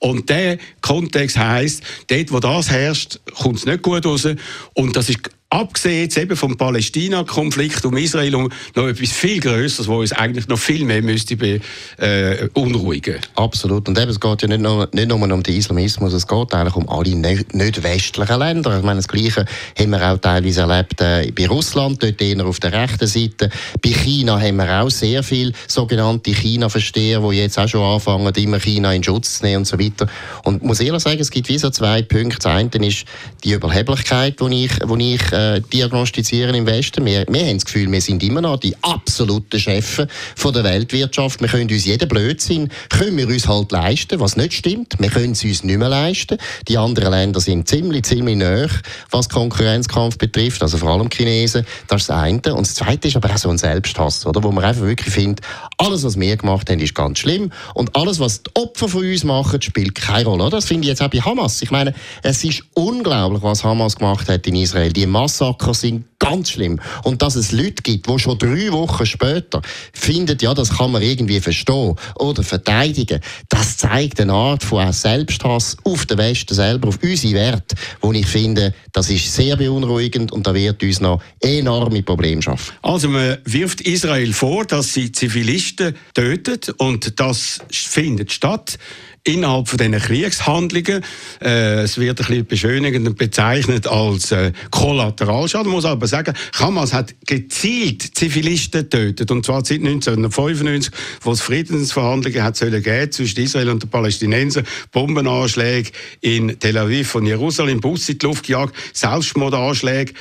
Und 0.00 0.30
der 0.30 0.56
Kontext 0.80 1.36
heißt, 1.36 1.82
dort, 2.08 2.32
wo 2.32 2.40
das 2.40 2.70
herrscht, 2.70 3.20
kommt 3.38 3.58
es 3.58 3.66
nicht 3.66 3.82
gut 3.82 4.06
raus. 4.06 4.26
Und 4.72 4.96
das 4.96 5.10
ist 5.10 5.20
abgesehen 5.50 6.02
jetzt 6.02 6.16
eben 6.16 6.36
vom 6.36 6.56
Palästina-Konflikt 6.56 7.84
um 7.84 7.96
Israel 7.96 8.36
um 8.36 8.48
noch 8.76 8.86
etwas 8.86 9.10
viel 9.10 9.40
Größeres, 9.40 9.88
wo 9.88 9.98
uns 9.98 10.12
eigentlich 10.12 10.46
noch 10.46 10.58
viel 10.58 10.84
mehr 10.84 11.02
müsste 11.02 11.36
beunruhigen. 11.36 13.16
Äh, 13.16 13.18
Absolut. 13.34 13.88
Und 13.88 13.98
eben, 13.98 14.10
es 14.10 14.20
geht 14.20 14.42
ja 14.42 14.48
nicht 14.48 14.60
nur, 14.60 14.88
nicht 14.92 15.08
nur 15.08 15.20
um 15.20 15.42
den 15.42 15.56
Islamismus, 15.56 16.12
es 16.12 16.26
geht 16.26 16.54
eigentlich 16.54 16.76
um 16.76 16.88
alle 16.88 17.16
nicht, 17.16 17.82
westlichen 17.82 18.38
Länder. 18.38 18.78
Ich 18.78 18.84
meine, 18.84 18.98
das 18.98 19.08
Gleiche 19.08 19.44
haben 19.76 19.90
wir 19.90 20.12
auch 20.12 20.18
teilweise 20.18 20.60
erlebt 20.60 21.00
äh, 21.00 21.32
bei 21.32 21.48
Russland, 21.48 22.00
dort 22.00 22.22
eher 22.22 22.46
auf 22.46 22.60
der 22.60 22.72
rechten 22.72 23.08
Seite. 23.08 23.50
Bei 23.82 23.90
China 23.90 24.40
haben 24.40 24.56
wir 24.56 24.82
auch 24.82 24.90
sehr 24.90 25.24
viele 25.24 25.52
sogenannte 25.66 26.30
China-Versteher, 26.30 27.20
die 27.20 27.36
jetzt 27.36 27.58
auch 27.58 27.68
schon 27.68 27.82
anfangen, 27.82 28.32
immer 28.36 28.60
China 28.60 28.92
in 28.92 29.02
Schutz 29.02 29.38
zu 29.38 29.44
nehmen 29.44 29.58
und 29.58 29.66
so 29.66 29.80
weiter. 29.80 30.06
Und 30.44 30.58
ich 30.58 30.62
muss 30.62 30.80
ehrlich 30.80 31.02
sagen, 31.02 31.18
es 31.18 31.30
gibt 31.30 31.48
wie 31.48 31.58
so 31.58 31.70
zwei 31.70 32.02
Punkte. 32.02 32.38
Das 32.38 32.46
eine 32.46 32.70
ist 32.86 33.04
die 33.42 33.52
Überheblichkeit, 33.52 34.40
die 34.40 34.64
ich, 34.64 34.72
die 34.78 35.14
ich 35.14 35.39
äh, 35.40 35.60
diagnostizieren 35.60 36.54
im 36.54 36.66
Westen. 36.66 37.04
Wir, 37.04 37.24
wir 37.28 37.46
haben 37.46 37.56
das 37.56 37.64
Gefühl, 37.64 37.90
wir 37.90 38.00
sind 38.00 38.22
immer 38.22 38.40
noch 38.40 38.58
die 38.58 38.74
absoluten 38.82 39.58
Chefs 39.58 40.02
von 40.36 40.52
der 40.52 40.64
Weltwirtschaft. 40.64 41.40
Wir 41.40 41.48
können 41.48 41.70
uns 41.70 41.84
jeden 41.84 42.08
Blödsinn, 42.08 42.68
können 42.88 43.16
wir 43.16 43.28
uns 43.28 43.48
halt 43.48 43.72
leisten, 43.72 44.20
was 44.20 44.36
nicht 44.36 44.52
stimmt. 44.52 44.94
Wir 44.98 45.10
können 45.10 45.32
es 45.32 45.44
uns 45.44 45.64
nicht 45.64 45.78
mehr 45.78 45.88
leisten. 45.88 46.38
Die 46.68 46.76
anderen 46.76 47.12
Länder 47.12 47.40
sind 47.40 47.68
ziemlich, 47.68 48.04
ziemlich 48.04 48.36
nah, 48.36 48.66
was 49.10 49.28
Konkurrenzkampf 49.28 50.18
betrifft, 50.18 50.62
also 50.62 50.76
vor 50.78 50.90
allem 50.90 51.08
Chinesen. 51.10 51.64
Das 51.88 52.02
ist 52.02 52.10
das 52.10 52.16
eine. 52.16 52.54
Und 52.54 52.66
das 52.66 52.74
zweite 52.74 53.08
ist 53.08 53.16
aber 53.16 53.30
auch 53.30 53.38
so 53.38 53.50
ein 53.50 53.58
Selbsthass, 53.58 54.26
oder? 54.26 54.42
wo 54.42 54.50
man 54.50 54.64
einfach 54.64 54.82
wirklich 54.82 55.12
findet, 55.12 55.40
alles, 55.78 56.04
was 56.04 56.18
wir 56.18 56.36
gemacht 56.36 56.68
haben, 56.70 56.80
ist 56.80 56.94
ganz 56.94 57.18
schlimm 57.18 57.50
und 57.74 57.94
alles, 57.96 58.18
was 58.20 58.42
die 58.42 58.50
Opfer 58.54 58.88
von 58.88 59.04
uns 59.04 59.24
machen, 59.24 59.60
spielt 59.62 59.94
keine 59.94 60.24
Rolle. 60.24 60.44
Oder? 60.44 60.56
Das 60.56 60.66
finde 60.66 60.82
ich 60.82 60.88
jetzt 60.88 61.02
auch 61.02 61.08
bei 61.10 61.20
Hamas. 61.20 61.62
Ich 61.62 61.70
meine, 61.70 61.94
es 62.22 62.42
ist 62.44 62.62
unglaublich, 62.74 63.42
was 63.42 63.64
Hamas 63.64 63.96
gemacht 63.96 64.28
hat 64.28 64.46
in 64.46 64.56
Israel. 64.56 64.92
Die 64.92 65.06
Masse 65.06 65.29
Massaker 65.30 65.74
sind 65.74 66.06
ganz 66.18 66.50
schlimm. 66.50 66.80
Und 67.04 67.22
dass 67.22 67.36
es 67.36 67.52
Leute 67.52 67.82
gibt, 67.82 68.08
die 68.08 68.18
schon 68.18 68.36
drei 68.36 68.72
Wochen 68.72 69.06
später 69.06 69.62
finden, 69.92 70.36
ja, 70.40 70.52
das 70.54 70.76
kann 70.76 70.90
man 70.90 71.02
irgendwie 71.02 71.40
verstehen 71.40 71.94
oder 72.16 72.42
verteidigen, 72.42 73.20
das 73.48 73.78
zeigt 73.78 74.20
eine 74.20 74.32
Art 74.32 74.62
von 74.62 74.92
Selbsthass 74.92 75.76
auf 75.84 76.04
den 76.06 76.18
Westen 76.18 76.54
selber, 76.54 76.88
auf 76.88 76.98
unsere 77.02 77.34
Werte, 77.34 77.76
wo 78.00 78.12
ich 78.12 78.26
finde, 78.26 78.74
das 78.92 79.08
ist 79.08 79.32
sehr 79.32 79.56
beunruhigend 79.56 80.32
und 80.32 80.46
da 80.46 80.52
wird 80.52 80.82
uns 80.82 81.00
noch 81.00 81.22
enorme 81.40 82.02
Probleme 82.02 82.42
schaffen. 82.42 82.74
Also 82.82 83.08
man 83.08 83.38
wirft 83.44 83.80
Israel 83.80 84.32
vor, 84.32 84.66
dass 84.66 84.92
sie 84.92 85.12
Zivilisten 85.12 85.94
tötet 86.12 86.70
und 86.78 87.18
das 87.18 87.60
findet 87.70 88.32
statt 88.32 88.78
innerhalb 89.24 89.68
von 89.68 89.78
diesen 89.78 89.98
Kriegshandlungen. 89.98 91.04
Äh, 91.42 91.82
es 91.82 91.98
wird 91.98 92.20
ein 92.20 92.26
bisschen 92.26 92.46
beschönigend 92.46 93.18
bezeichnet 93.18 93.86
als 93.86 94.32
äh, 94.32 94.52
Kollateralschaden. 94.70 95.66
Man 95.66 95.76
muss 95.76 95.84
aber 95.84 96.06
sagen, 96.06 96.34
Hamas 96.58 96.92
hat 96.92 97.14
gezielt 97.26 98.16
Zivilisten 98.16 98.82
getötet. 98.82 99.30
Und 99.30 99.44
zwar 99.44 99.64
seit 99.64 99.80
1995, 99.80 100.92
wo 101.22 101.32
es 101.32 101.40
Friedensverhandlungen 101.40 102.42
hat 102.42 102.56
sollen 102.56 102.82
geben 102.82 103.12
zwischen 103.12 103.40
Israel 103.40 103.70
und 103.70 103.82
den 103.82 103.90
Palästinensern. 103.90 104.66
Bombenanschläge 104.92 105.90
in 106.20 106.58
Tel 106.58 106.78
Aviv 106.78 107.14
und 107.14 107.26
Jerusalem, 107.26 107.80
Bus 107.80 108.08
in 108.08 108.18
die 108.18 108.26
Luft 108.26 108.46
gejagt, 108.46 108.74
Selbstmordanschläge 108.92 110.12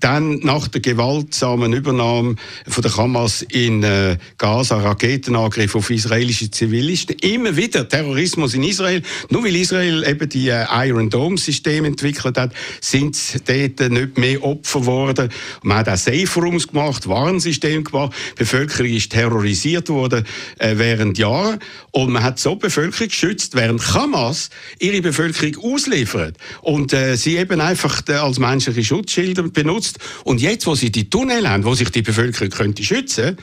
dann 0.00 0.38
nach 0.38 0.68
der 0.68 0.80
gewaltsamen 0.80 1.72
Übernahme 1.72 2.36
von 2.66 2.82
der 2.82 2.96
Hamas 2.96 3.42
in 3.42 3.82
äh, 3.82 4.16
Gaza 4.38 4.78
Raketenangriff 4.78 5.74
auf 5.74 5.90
israelische 5.90 6.50
Zivilisten. 6.50 7.16
Immer 7.20 7.56
wieder 7.56 7.88
Terrorismus 7.88 8.54
in 8.54 8.64
Israel. 8.64 9.02
Nur 9.28 9.44
weil 9.44 9.54
Israel 9.54 10.04
eben 10.04 10.28
die 10.28 10.48
äh, 10.48 10.64
Iron 10.88 11.10
Dome 11.10 11.36
System 11.36 11.84
entwickelt 11.84 12.38
hat, 12.38 12.52
sind 12.80 13.16
dort 13.46 13.90
nicht 13.90 14.18
mehr 14.18 14.42
Opfer 14.42 14.80
geworden. 14.80 15.28
Man 15.62 15.78
hat 15.78 15.88
auch 15.90 15.96
Safe 15.96 16.40
Rooms 16.40 16.68
gemacht, 16.68 17.06
Warnsystem 17.06 17.84
gemacht. 17.84 18.12
Die 18.32 18.38
Bevölkerung 18.38 18.92
ist 18.92 19.12
terrorisiert 19.12 19.88
worden 19.90 20.24
äh, 20.58 20.74
während 20.76 21.18
Jahren 21.18 21.58
und 21.90 22.10
man 22.10 22.22
hat 22.22 22.38
so 22.38 22.54
die 22.54 22.60
Bevölkerung 22.60 23.08
geschützt, 23.08 23.54
während 23.54 23.94
Hamas 23.94 24.48
ihre 24.78 25.02
Bevölkerung 25.02 25.74
ausliefert 25.74 26.36
und 26.62 26.94
sie 27.14 27.36
eben 27.36 27.60
einfach 27.60 28.02
als 28.08 28.38
menschliche 28.38 28.84
Schutzschilder 28.84 29.44
benutzt 29.44 29.81
genutzt. 29.82 29.98
Und 30.24 30.40
jetzt, 30.40 30.66
wo 30.66 30.74
sie 30.74 30.90
die 30.90 31.10
Tunnel 31.10 31.48
haben, 31.48 31.64
wo 31.64 31.74
sich 31.74 31.90
die 31.90 32.02
Bevölkerung 32.02 32.50
könnte 32.50 32.82
schützen 32.82 33.36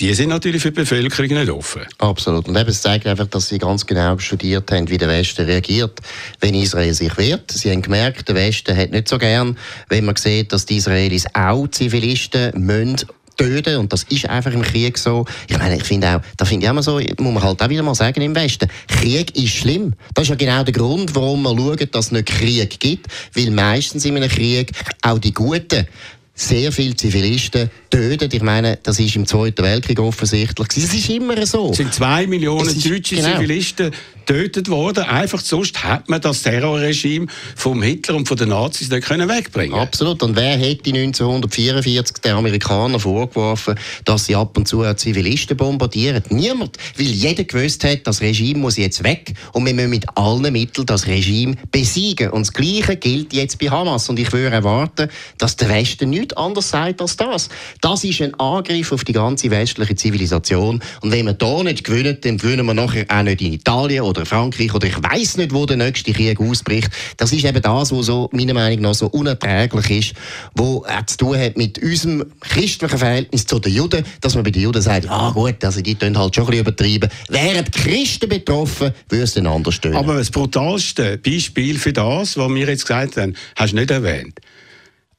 die 0.00 0.12
sind 0.12 0.30
natürlich 0.30 0.60
für 0.60 0.72
die 0.72 0.80
Bevölkerung 0.80 1.38
nicht 1.38 1.50
offen. 1.50 1.82
Absolut. 1.98 2.48
Und 2.48 2.56
eben, 2.56 2.68
es 2.68 2.82
zeigt 2.82 3.06
einfach, 3.06 3.28
dass 3.28 3.48
sie 3.48 3.58
ganz 3.58 3.86
genau 3.86 4.18
studiert 4.18 4.72
haben, 4.72 4.90
wie 4.90 4.98
der 4.98 5.06
Westen 5.06 5.44
reagiert, 5.44 6.00
wenn 6.40 6.52
Israel 6.54 6.92
sich 6.92 7.16
wehrt. 7.16 7.52
Sie 7.52 7.70
haben 7.70 7.80
gemerkt, 7.80 8.28
der 8.28 8.34
Westen 8.34 8.76
hat 8.76 8.90
nicht 8.90 9.06
so 9.06 9.18
gern, 9.18 9.56
wenn 9.88 10.04
man 10.04 10.16
sieht, 10.16 10.52
dass 10.52 10.66
die 10.66 10.78
Israelis 10.78 11.26
auch 11.32 11.68
Zivilisten 11.68 12.60
müssen 12.66 13.06
töten 13.36 13.76
und 13.76 13.92
das 13.92 14.04
ist 14.04 14.28
einfach 14.28 14.52
im 14.52 14.62
Krieg 14.62 14.98
so. 14.98 15.24
Ich 15.48 15.58
meine, 15.58 15.76
ich 15.76 15.84
finde 15.84 16.16
auch, 16.16 16.20
da 16.36 16.44
finde 16.44 16.66
ich 16.66 16.72
mal 16.72 16.82
so, 16.82 16.98
muss 16.98 17.34
man 17.34 17.42
halt 17.42 17.62
auch 17.62 17.68
wieder 17.68 17.82
mal 17.82 17.94
sagen 17.94 18.20
im 18.20 18.34
Westen, 18.34 18.68
Krieg 18.88 19.36
ist 19.36 19.54
schlimm. 19.54 19.94
Das 20.14 20.24
ist 20.24 20.30
ja 20.30 20.36
genau 20.36 20.62
der 20.62 20.74
Grund, 20.74 21.14
warum 21.14 21.42
man 21.42 21.56
schaut, 21.56 21.94
dass 21.94 22.06
es 22.06 22.12
nicht 22.12 22.26
Krieg 22.26 22.80
gibt, 22.80 23.06
weil 23.34 23.50
meistens 23.50 24.04
in 24.04 24.16
einem 24.16 24.28
Krieg 24.28 24.72
auch 25.02 25.18
die 25.18 25.34
Guten 25.34 25.86
sehr 26.34 26.72
viele 26.72 26.96
Zivilisten 26.96 27.70
töten. 27.90 28.28
Ich 28.32 28.42
meine, 28.42 28.78
das 28.82 28.98
ist 28.98 29.14
im 29.14 29.26
Zweiten 29.26 29.62
Weltkrieg 29.62 30.00
offensichtlich. 30.00 30.68
Es 30.76 30.92
ist 30.92 31.08
immer 31.08 31.46
so. 31.46 31.70
Es 31.70 31.76
sind 31.76 31.94
zwei 31.94 32.26
Millionen 32.26 32.74
deutsche 32.82 33.16
genau. 33.16 33.34
Zivilisten 33.34 33.92
getötet 34.26 34.68
worden. 34.68 35.04
Einfach 35.04 35.40
sonst 35.40 35.84
hat 35.84 36.08
man 36.08 36.20
das 36.20 36.42
Terrorregime 36.42 37.26
vom 37.54 37.82
Hitler 37.82 38.16
und 38.16 38.26
von 38.26 38.36
den 38.36 38.48
Nazis 38.48 38.90
nicht 38.90 39.04
können 39.04 39.28
wegbringen 39.28 39.78
Absolut. 39.78 40.22
Und 40.22 40.34
wer 40.36 40.56
hätte 40.56 40.90
1944 40.90 42.18
den 42.18 42.32
Amerikanern 42.32 42.98
vorgeworfen, 42.98 43.74
dass 44.04 44.26
sie 44.26 44.34
ab 44.34 44.56
und 44.56 44.66
zu 44.66 44.82
Zivilisten 44.94 45.56
bombardieren? 45.56 46.22
Niemand. 46.30 46.78
Weil 46.96 47.06
jeder 47.06 47.44
gewusst 47.44 47.84
hat, 47.84 48.06
das 48.06 48.20
Regime 48.20 48.58
muss 48.58 48.76
jetzt 48.76 49.04
weg 49.04 49.34
und 49.52 49.66
wir 49.66 49.74
müssen 49.74 49.90
mit 49.90 50.06
allen 50.16 50.52
Mitteln 50.52 50.86
das 50.86 51.06
Regime 51.06 51.56
besiegen. 51.70 52.30
Und 52.30 52.46
das 52.46 52.52
Gleiche 52.52 52.96
gilt 52.96 53.32
jetzt 53.32 53.58
bei 53.58 53.68
Hamas. 53.68 54.08
Und 54.08 54.18
ich 54.18 54.32
würde 54.32 54.54
erwarten, 54.56 55.08
dass 55.38 55.56
der 55.56 55.68
Westen 55.68 56.10
nichts 56.10 56.23
anderes 56.32 56.70
sagt 56.70 57.00
als 57.00 57.16
das. 57.16 57.48
Das 57.80 58.04
ist 58.04 58.22
ein 58.22 58.34
Angriff 58.40 58.92
auf 58.92 59.04
die 59.04 59.12
ganze 59.12 59.50
westliche 59.50 59.94
Zivilisation. 59.94 60.82
Und 61.00 61.12
wenn 61.12 61.26
wir 61.26 61.34
da 61.34 61.62
nicht 61.62 61.84
gewinnen, 61.84 62.18
dann 62.20 62.38
gewinnen 62.38 62.66
wir 62.66 62.74
nachher 62.74 63.04
auch 63.08 63.22
nicht 63.22 63.42
in 63.42 63.52
Italien 63.52 64.02
oder 64.02 64.24
Frankreich 64.24 64.74
oder 64.74 64.86
ich 64.86 65.02
weiß 65.02 65.36
nicht, 65.36 65.52
wo 65.52 65.66
der 65.66 65.76
nächste 65.76 66.12
Krieg 66.12 66.40
ausbricht. 66.40 66.90
Das 67.16 67.32
ist 67.32 67.44
eben 67.44 67.60
das, 67.60 67.92
was 67.92 68.06
so, 68.06 68.28
meiner 68.32 68.54
Meinung 68.54 68.80
nach 68.80 68.94
so 68.94 69.06
unerträglich 69.08 69.90
ist, 69.90 70.14
wo 70.54 70.84
er 70.88 71.06
zu 71.06 71.16
tun 71.16 71.38
hat 71.38 71.56
mit 71.56 71.82
unserem 71.82 72.24
christlichen 72.40 72.98
Verhältnis 72.98 73.46
zu 73.46 73.58
den 73.58 73.72
Juden, 73.72 74.04
dass 74.20 74.34
man 74.34 74.44
bei 74.44 74.50
den 74.50 74.62
Juden 74.62 74.82
sagt, 74.82 75.04
ja 75.04 75.30
gut, 75.30 75.64
also 75.64 75.80
die 75.80 75.94
tun 75.94 76.18
halt 76.18 76.34
schon 76.34 76.44
ein 76.44 76.50
bisschen 76.50 76.60
übertrieben. 76.60 77.10
Wären 77.28 77.64
die 77.64 77.70
Christen 77.70 78.28
betroffen, 78.28 78.92
würde 79.08 79.24
es 79.24 79.34
dann 79.34 79.46
anders 79.46 79.74
stehen. 79.74 79.94
Aber 79.94 80.16
das 80.16 80.30
brutalste 80.30 81.18
Beispiel 81.18 81.78
für 81.78 81.92
das, 81.92 82.36
was 82.36 82.54
wir 82.54 82.66
jetzt 82.66 82.86
gesagt 82.86 83.16
haben, 83.16 83.34
hast 83.56 83.72
du 83.72 83.76
nicht 83.76 83.90
erwähnt. 83.90 84.38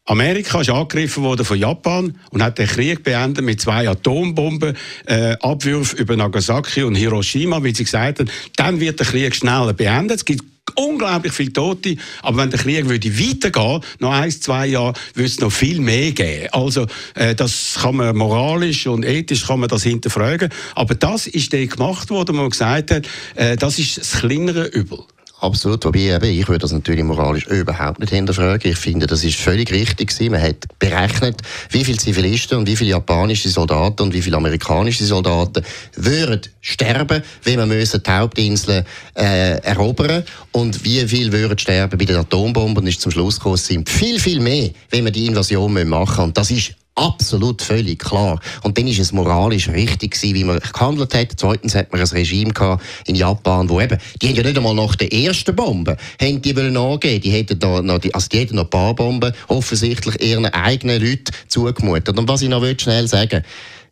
Amerika 0.08 0.62
ist 0.62 0.70
angegriffen 0.70 1.24
worden 1.24 1.46
von 1.46 1.58
Japan 1.58 2.16
und 2.30 2.44
hat 2.44 2.60
den 2.60 2.68
Krieg 2.68 3.04
beendet 3.04 3.44
mit 3.44 3.60
zwei 3.60 3.90
Atombomben, 3.90 4.78
äh, 5.08 5.36
Abwürfen 5.40 5.98
über 5.98 6.16
Nagasaki 6.16 6.84
und 6.84 6.94
Hiroshima, 6.94 7.64
wie 7.64 7.74
sie 7.74 7.86
gesagt 7.86 8.20
haben. 8.20 8.30
Dann 8.56 8.80
wird 8.80 9.00
der 9.00 9.08
Krieg 9.08 9.36
schneller 9.36 9.74
beendet. 9.74 10.18
Es 10.18 10.26
gibt 10.26 10.44
unglaublich 10.76 11.34
viele 11.34 11.54
Tote, 11.54 11.96
aber 12.22 12.38
wenn 12.38 12.52
der 12.52 12.60
Krieg 12.60 12.88
würde 12.88 13.20
weitergehen, 13.20 13.82
noch 14.00 14.12
ein, 14.12 14.30
zwei 14.30 14.68
Jahre, 14.68 14.94
würde 15.16 15.28
es 15.28 15.40
noch 15.40 15.52
viel 15.52 15.80
mehr 15.80 16.12
geben. 16.12 16.50
Also 16.52 16.86
äh, 17.16 17.34
das 17.34 17.80
kann 17.82 17.96
man 17.96 18.16
moralisch 18.16 18.86
und 18.86 19.06
ethisch 19.06 19.48
kann 19.48 19.60
man 19.60 19.70
das 19.70 19.84
hinterfragen, 19.84 20.50
aber 20.76 20.96
das 20.96 21.28
ist 21.28 21.52
der 21.54 21.66
gemacht 21.66 22.10
worden, 22.10 22.36
wo 22.36 22.42
man 22.42 22.50
gesagt 22.50 22.92
hat, 22.92 23.08
äh, 23.36 23.56
das 23.56 23.80
ist 23.80 23.98
das 23.98 24.20
kleinere 24.20 24.68
Übel. 24.68 25.00
Absolut, 25.42 25.84
wobei 25.84 26.00
eben, 26.00 26.26
ich 26.26 26.48
würde 26.48 26.62
das 26.62 26.72
natürlich 26.72 27.04
moralisch 27.04 27.46
überhaupt 27.48 28.00
nicht 28.00 28.12
hinterfragen. 28.12 28.72
Ich 28.72 28.78
finde, 28.78 29.06
das 29.06 29.24
ist 29.24 29.36
völlig 29.36 29.70
richtig 29.72 30.10
gewesen. 30.10 30.32
Man 30.32 30.42
hat 30.42 30.66
berechnet, 30.80 31.42
wie 31.72 31.84
viele 31.84 31.98
Zivilisten 31.98 32.58
und 32.58 32.68
wie 32.68 32.76
viele 32.76 32.92
japanische 32.92 33.50
Soldaten 33.50 34.04
und 34.04 34.14
wie 34.14 34.22
viele 34.22 34.38
amerikanische 34.38 35.04
Soldaten 35.04 35.64
würden 35.96 36.42
sterben, 36.62 37.22
wenn 37.44 37.68
müssen 37.68 38.02
die 38.02 38.10
Hauptinseln 38.10 38.86
äh, 39.16 39.60
erobern 39.60 40.24
und 40.54 40.84
wie 40.86 41.06
viele 41.06 41.34
würden 41.34 41.58
sterben 41.58 41.98
bei 41.98 42.06
den 42.06 42.16
Atombomben 42.16 42.84
und 42.84 42.88
ist 42.88 43.02
zum 43.02 43.12
Schluss 43.12 43.36
gekommen, 43.38 43.56
es 43.56 43.68
sind 43.68 43.90
viel, 43.90 44.20
viel 44.20 44.40
mehr, 44.40 44.70
wenn 44.90 45.04
wir 45.04 45.12
die 45.12 45.26
Invasion 45.26 45.74
machen 45.74 45.90
müssen. 45.90 46.22
Und 46.22 46.38
das 46.38 46.50
ist 46.50 46.76
Absolut, 46.98 47.62
völlig 47.62 48.00
klar. 48.00 48.40
Und 48.64 48.78
dann 48.78 48.88
ist 48.88 49.00
es 49.00 49.12
moralisch 49.12 49.68
richtig 49.68 50.14
gewesen, 50.14 50.34
wie 50.34 50.44
man 50.46 50.60
gehandelt 50.60 51.14
hat. 51.14 51.34
Zweitens 51.36 51.76
hat 51.76 51.92
man 51.92 52.00
ein 52.00 52.08
Regime 52.08 52.54
gehabt 52.54 52.84
in 53.06 53.16
Japan, 53.16 53.68
wo 53.68 53.82
eben, 53.82 53.98
die 54.22 54.30
haben 54.30 54.36
ja 54.36 54.44
nicht 54.44 54.58
einmal 54.58 54.74
nach 54.74 54.96
der 54.96 55.12
ersten 55.12 55.54
Bombe, 55.54 55.98
haben 56.22 56.42
die 56.42 56.56
wollen 56.56 56.78
angeben. 56.78 57.22
Die 57.22 57.32
hätten 57.32 57.60
da 57.60 57.82
noch, 57.82 58.00
die, 58.00 58.14
also 58.14 58.30
die 58.30 58.40
hätten 58.40 58.56
noch 58.56 58.64
ein 58.64 58.70
paar 58.70 58.96
Bomben 58.96 59.34
offensichtlich 59.50 60.22
ihren 60.22 60.46
eigenen 60.46 61.02
Leuten 61.02 61.34
zugemutet. 61.50 62.18
Und 62.18 62.30
was 62.30 62.42
ich 62.42 62.50
noch 62.50 62.64
schnell 62.78 63.10
sagen 63.10 63.44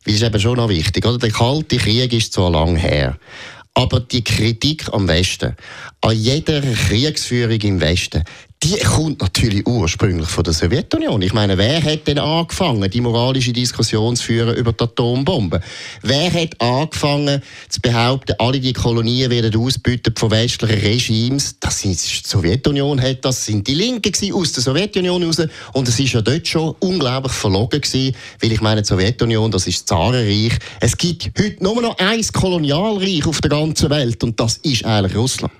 will, 0.05 0.13
ist 0.13 0.23
eben 0.23 0.39
schon 0.39 0.55
noch 0.55 0.69
wichtig, 0.69 1.05
oder? 1.05 1.17
Der 1.17 1.31
Kalte 1.31 1.77
Krieg 1.77 2.13
ist 2.13 2.31
zwar 2.31 2.51
lang 2.51 2.77
her, 2.77 3.17
aber 3.73 3.99
die 3.99 4.23
Kritik 4.23 4.87
am 4.93 5.09
Westen, 5.09 5.57
an 6.03 6.17
jeder 6.17 6.61
Kriegsführung 6.61 7.59
im 7.61 7.79
Westen, 7.79 8.23
die 8.61 8.77
kommt 8.79 9.21
natürlich 9.21 9.65
ursprünglich 9.67 10.27
von 10.27 10.43
der 10.43 10.53
Sowjetunion. 10.53 11.21
Ich 11.21 11.33
meine, 11.33 11.57
wer 11.57 11.81
hat 11.81 12.07
denn 12.07 12.19
angefangen, 12.19 12.89
die 12.89 13.01
moralische 13.01 13.51
Diskussion 13.51 14.15
zu 14.15 14.23
führen 14.23 14.55
über 14.55 14.73
die 14.73 14.83
Atombombe? 14.83 15.61
Wer 16.01 16.33
hat 16.33 16.59
angefangen 16.61 17.41
zu 17.69 17.81
behaupten, 17.81 18.35
alle 18.39 18.59
die 18.59 18.73
Kolonien 18.73 19.31
werden 19.31 19.55
ausgebeutet 19.55 20.19
von 20.19 20.31
westlichen 20.31 20.79
Regimes? 20.79 21.57
Das 21.59 21.79
sind 21.79 21.93
die 22.01 22.27
Sowjetunion 22.27 23.01
das 23.21 23.45
sind 23.45 23.67
die 23.67 23.75
Linken 23.75 24.33
aus 24.33 24.53
der 24.53 24.63
Sowjetunion 24.63 25.23
raus. 25.23 25.41
Und 25.73 25.87
es 25.87 25.99
ist 25.99 26.13
ja 26.13 26.21
dort 26.21 26.47
schon 26.47 26.75
unglaublich 26.79 27.33
verlogen 27.33 27.81
gewesen, 27.81 28.15
weil 28.41 28.51
ich 28.51 28.61
meine, 28.61 28.81
die 28.81 28.87
Sowjetunion, 28.87 29.51
das 29.51 29.67
ist 29.67 29.79
das 29.79 29.85
Zarenreich. 29.85 30.53
Es 30.79 30.97
gibt 30.97 31.31
heute 31.37 31.63
nur 31.63 31.81
noch 31.81 31.97
ein 31.97 32.21
Kolonialreich 32.21 33.25
auf 33.25 33.39
der 33.41 33.49
ganzen 33.49 33.89
Welt 33.89 34.21
und 34.23 34.39
das 34.39 34.57
ist 34.57 34.85
eigentlich 34.85 35.15
Russland. 35.15 35.53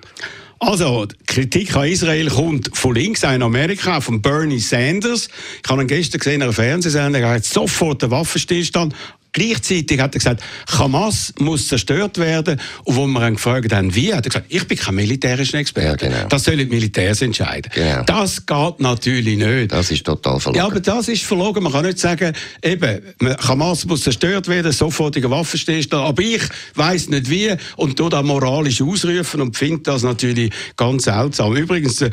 Also, 0.66 1.06
Kritik 1.26 1.76
an 1.76 1.88
Israel 1.88 2.30
kommt 2.30 2.70
von 2.74 2.94
links, 2.94 3.22
auch 3.22 3.32
in 3.32 3.42
Amerika, 3.42 4.00
von 4.00 4.22
Bernie 4.22 4.58
Sanders. 4.58 5.28
Ich 5.62 5.70
habe 5.70 5.82
ihn 5.82 5.88
gestern 5.88 6.20
gesehen 6.20 6.34
in 6.36 6.42
einer 6.42 6.54
Fernsehsendung, 6.54 7.20
er 7.20 7.34
hat 7.34 7.44
sofort 7.44 8.02
einen 8.02 8.10
Waffenstillstand 8.12 8.94
Gleichzeitig 9.34 10.00
hat 10.00 10.14
er 10.14 10.18
gesagt, 10.20 10.44
Hamas 10.78 11.34
muss 11.40 11.66
zerstört 11.66 12.18
werden. 12.18 12.60
Und 12.84 12.94
wo 12.94 13.04
wir 13.08 13.26
ihn 13.26 13.34
gefragt 13.34 13.72
haben, 13.72 13.92
wie, 13.92 14.14
hat 14.14 14.24
er 14.24 14.30
gesagt, 14.30 14.46
ich 14.48 14.64
bin 14.68 14.78
kein 14.78 14.94
militärischer 14.94 15.58
Experte. 15.58 16.06
Ja, 16.06 16.12
genau. 16.12 16.28
Das 16.28 16.44
sollen 16.44 16.58
die 16.58 16.66
Militärs 16.66 17.20
entscheiden. 17.20 17.68
Genau. 17.74 18.04
Das 18.04 18.46
geht 18.46 18.78
natürlich 18.78 19.36
nicht. 19.36 19.72
Das 19.72 19.90
ist 19.90 20.04
total 20.04 20.38
verlogen. 20.38 20.58
Ja, 20.58 20.66
aber 20.66 20.78
das 20.78 21.08
ist 21.08 21.24
verlogen. 21.24 21.64
Man 21.64 21.72
kann 21.72 21.84
nicht 21.84 21.98
sagen, 21.98 22.32
eben, 22.62 23.00
Hamas 23.40 23.84
muss 23.86 24.02
zerstört 24.02 24.46
werden, 24.46 24.70
sofortiger 24.70 25.28
Waffenstillstand. 25.30 26.06
Aber 26.06 26.22
ich 26.22 26.42
weiß 26.76 27.08
nicht 27.08 27.28
wie 27.28 27.56
und 27.74 27.96
tue 27.96 28.10
da 28.10 28.22
moralisch 28.22 28.82
ausrufen 28.82 29.40
und 29.40 29.56
finde 29.56 29.82
das 29.82 30.04
natürlich 30.04 30.52
ganz 30.76 31.04
seltsam. 31.04 31.56
Übrigens, 31.56 31.96
der 31.96 32.10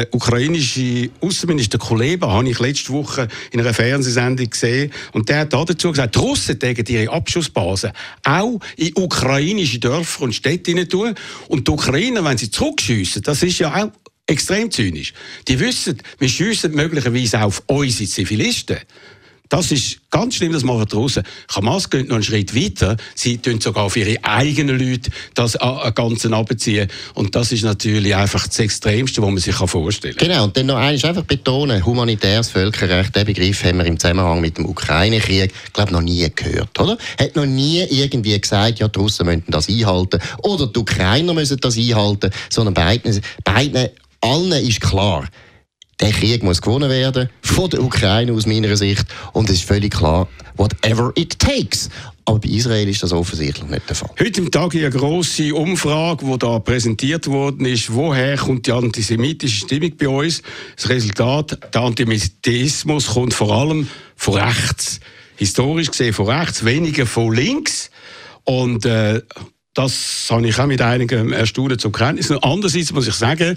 äh, 0.00 0.06
ukrainische 0.10 1.08
Außenminister 1.22 1.78
Kuleba 1.78 2.30
habe 2.30 2.50
ich 2.50 2.58
letzte 2.58 2.92
Woche 2.92 3.26
in 3.52 3.60
einer 3.60 3.72
Fernsehsendung 3.72 4.50
gesehen 4.50 4.92
und 5.12 5.30
der 5.30 5.40
hat 5.40 5.54
dazu 5.54 5.92
gesagt, 5.92 6.14
die 6.14 6.18
Russen 6.18 6.57
tägen 6.58 6.84
ihre 6.88 7.12
Abschussbasen 7.12 7.92
auch 8.24 8.60
in 8.76 8.92
ukrainische 8.96 9.78
Dörfer 9.78 10.22
und 10.22 10.34
Städte 10.34 10.88
tun 10.88 11.14
und 11.48 11.66
die 11.66 11.70
Ukrainer, 11.70 12.24
wenn 12.24 12.38
sie 12.38 12.50
zurückschiessen, 12.50 13.22
das 13.22 13.42
ist 13.42 13.58
ja 13.58 13.74
auch 13.74 13.90
extrem 14.26 14.70
zynisch. 14.70 15.14
Die 15.48 15.58
wissen, 15.58 16.00
wir 16.18 16.28
schiessen 16.28 16.74
möglicherweise 16.74 17.42
auf 17.42 17.62
unsere 17.66 18.08
Zivilisten. 18.08 18.78
Das 19.48 19.72
ist 19.72 20.00
ganz 20.10 20.34
schlimm, 20.34 20.52
das 20.52 20.62
machen 20.62 20.86
die. 20.92 21.22
Hamas 21.54 21.88
geht 21.88 22.08
noch 22.08 22.16
einen 22.16 22.22
Schritt 22.22 22.54
weiter. 22.54 22.96
Sie 23.14 23.38
tun 23.38 23.60
sogar 23.60 23.84
auf 23.84 23.96
ihre 23.96 24.22
eigenen 24.22 24.78
Leute 24.78 25.10
das 25.34 25.56
Ganze 25.94 26.32
abziehen. 26.32 26.88
Und 27.14 27.34
das 27.34 27.52
ist 27.52 27.62
natürlich 27.64 28.14
einfach 28.14 28.46
das 28.46 28.58
Extremste, 28.58 29.22
was 29.22 29.28
man 29.28 29.38
sich 29.38 29.54
vorstellen 29.54 30.16
kann. 30.16 30.28
Genau. 30.28 30.44
Und 30.44 30.56
dann 30.56 30.66
noch 30.66 30.76
eines 30.76 31.04
einfach 31.04 31.24
betonen. 31.24 31.84
Humanitäres 31.84 32.50
Völkerrecht, 32.50 33.16
den 33.16 33.24
Begriff 33.24 33.64
haben 33.64 33.78
wir 33.78 33.86
im 33.86 33.98
Zusammenhang 33.98 34.40
mit 34.40 34.58
dem 34.58 34.66
Ukraine-Krieg, 34.66 35.52
glaube 35.72 35.92
noch 35.92 36.02
nie 36.02 36.28
gehört, 36.34 36.78
oder? 36.78 36.98
Hat 37.18 37.34
noch 37.34 37.46
nie 37.46 37.80
irgendwie 37.88 38.38
gesagt, 38.38 38.80
ja, 38.80 38.88
die 38.88 38.98
Russen 38.98 39.26
müssen 39.26 39.44
das 39.48 39.68
einhalten. 39.68 40.20
Oder 40.42 40.66
die 40.66 40.78
Ukrainer 40.78 41.32
müssen 41.32 41.56
das 41.58 41.76
einhalten. 41.76 42.30
Sondern 42.50 42.74
beiden, 42.74 43.20
beiden 43.44 43.88
allen 44.20 44.52
ist 44.52 44.80
klar, 44.80 45.26
der 46.00 46.12
Krieg 46.12 46.42
muss 46.42 46.62
gewonnen 46.62 46.90
werden, 46.90 47.28
von 47.42 47.70
der 47.70 47.82
Ukraine 47.82 48.32
aus 48.32 48.46
meiner 48.46 48.76
Sicht. 48.76 49.06
Und 49.32 49.48
es 49.50 49.56
ist 49.56 49.64
völlig 49.64 49.94
klar, 49.94 50.28
whatever 50.56 51.12
it 51.16 51.38
takes. 51.38 51.88
Aber 52.24 52.40
bei 52.40 52.50
Israel 52.50 52.88
ist 52.88 53.02
das 53.02 53.12
offensichtlich 53.12 53.68
nicht 53.68 53.88
der 53.88 53.96
Fall. 53.96 54.10
Heute 54.20 54.42
im 54.42 54.50
Tag 54.50 54.74
eine 54.74 54.90
grosse 54.90 55.54
Umfrage, 55.54 56.26
die 56.26 56.38
da 56.38 56.58
präsentiert 56.58 57.26
worden 57.26 57.64
ist. 57.64 57.92
Woher 57.92 58.36
kommt 58.36 58.66
die 58.66 58.72
antisemitische 58.72 59.64
Stimmung 59.64 59.96
bei 59.96 60.08
uns? 60.08 60.42
Das 60.76 60.90
Resultat, 60.90 61.58
der 61.74 61.80
Antisemitismus 61.80 63.06
kommt 63.08 63.32
vor 63.32 63.50
allem 63.50 63.88
von 64.14 64.34
rechts. 64.34 65.00
Historisch 65.36 65.90
gesehen 65.90 66.12
von 66.12 66.28
rechts, 66.28 66.64
weniger 66.64 67.06
von 67.06 67.32
links. 67.32 67.90
Und 68.44 68.84
äh, 68.84 69.22
das 69.78 70.26
habe 70.30 70.48
ich 70.48 70.58
auch 70.58 70.66
mit 70.66 70.82
einigem 70.82 71.32
Erstaunen 71.32 71.78
zur 71.78 71.92
Kenntnis. 71.92 72.32
Andererseits 72.32 72.92
muss 72.92 73.06
ich 73.06 73.14
sagen, 73.14 73.56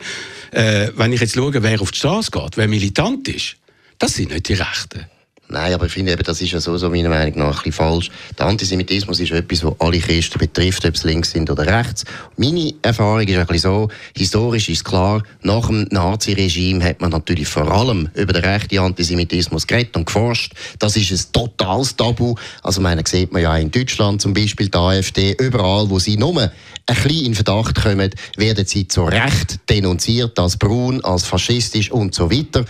äh, 0.51 0.89
wenn 0.95 1.13
ich 1.13 1.19
jetzt 1.19 1.33
schaue, 1.33 1.63
wer 1.63 1.81
auf 1.81 1.91
die 1.91 1.97
Straße 1.97 2.29
geht, 2.29 2.57
wer 2.57 2.67
militant 2.67 3.27
ist, 3.27 3.55
das 3.97 4.13
sind 4.13 4.31
nicht 4.31 4.47
die 4.47 4.53
Rechten. 4.53 5.05
Nein, 5.51 5.73
aber 5.73 5.87
ich 5.87 5.91
finde 5.91 6.13
eben, 6.13 6.23
das 6.23 6.41
ist 6.41 6.51
ja 6.53 6.61
so, 6.61 6.77
so 6.77 6.89
meiner 6.89 7.09
Meinung 7.09 7.39
nach 7.39 7.47
ein 7.47 7.55
bisschen 7.55 7.71
falsch. 7.73 8.09
Der 8.39 8.45
Antisemitismus 8.45 9.19
ist 9.19 9.31
etwas, 9.31 9.65
was 9.65 9.73
alle 9.79 9.99
Christen 9.99 10.39
betrifft, 10.39 10.85
ob 10.85 10.95
es 10.95 11.03
links 11.03 11.31
sind 11.31 11.49
oder 11.49 11.67
rechts. 11.67 12.05
Meine 12.37 12.73
Erfahrung 12.81 13.27
ist 13.27 13.37
ein 13.37 13.45
bisschen 13.45 13.71
so, 13.71 13.89
historisch 14.15 14.69
ist 14.69 14.85
klar, 14.85 15.21
nach 15.41 15.67
dem 15.67 15.87
Nazi-Regime 15.91 16.81
hat 16.81 17.01
man 17.01 17.11
natürlich 17.11 17.49
vor 17.49 17.69
allem 17.69 18.09
über 18.13 18.31
den 18.31 18.45
rechten 18.45 18.79
Antisemitismus 18.79 19.67
geredet 19.67 19.97
und 19.97 20.05
geforscht. 20.05 20.53
Das 20.79 20.95
ist 20.95 21.11
ein 21.11 21.33
totales 21.33 21.97
Tabu. 21.97 22.35
Also, 22.63 22.79
meine, 22.79 23.03
sieht 23.05 23.33
man 23.33 23.41
ja 23.41 23.57
in 23.57 23.71
Deutschland 23.71 24.21
zum 24.21 24.33
Beispiel 24.33 24.69
die 24.69 24.77
AfD, 24.77 25.35
überall, 25.37 25.89
wo 25.89 25.99
sie 25.99 26.15
nur 26.15 26.41
ein 26.41 26.51
bisschen 26.85 27.25
in 27.25 27.35
Verdacht 27.35 27.75
kommen, 27.75 28.09
werden 28.37 28.65
sie 28.65 28.87
zu 28.87 29.03
Recht 29.03 29.59
denunziert 29.69 30.39
als 30.39 30.55
braun, 30.55 31.03
als 31.03 31.25
faschistisch 31.25 31.91
und 31.91 32.15
so 32.15 32.31
weiter. 32.31 32.63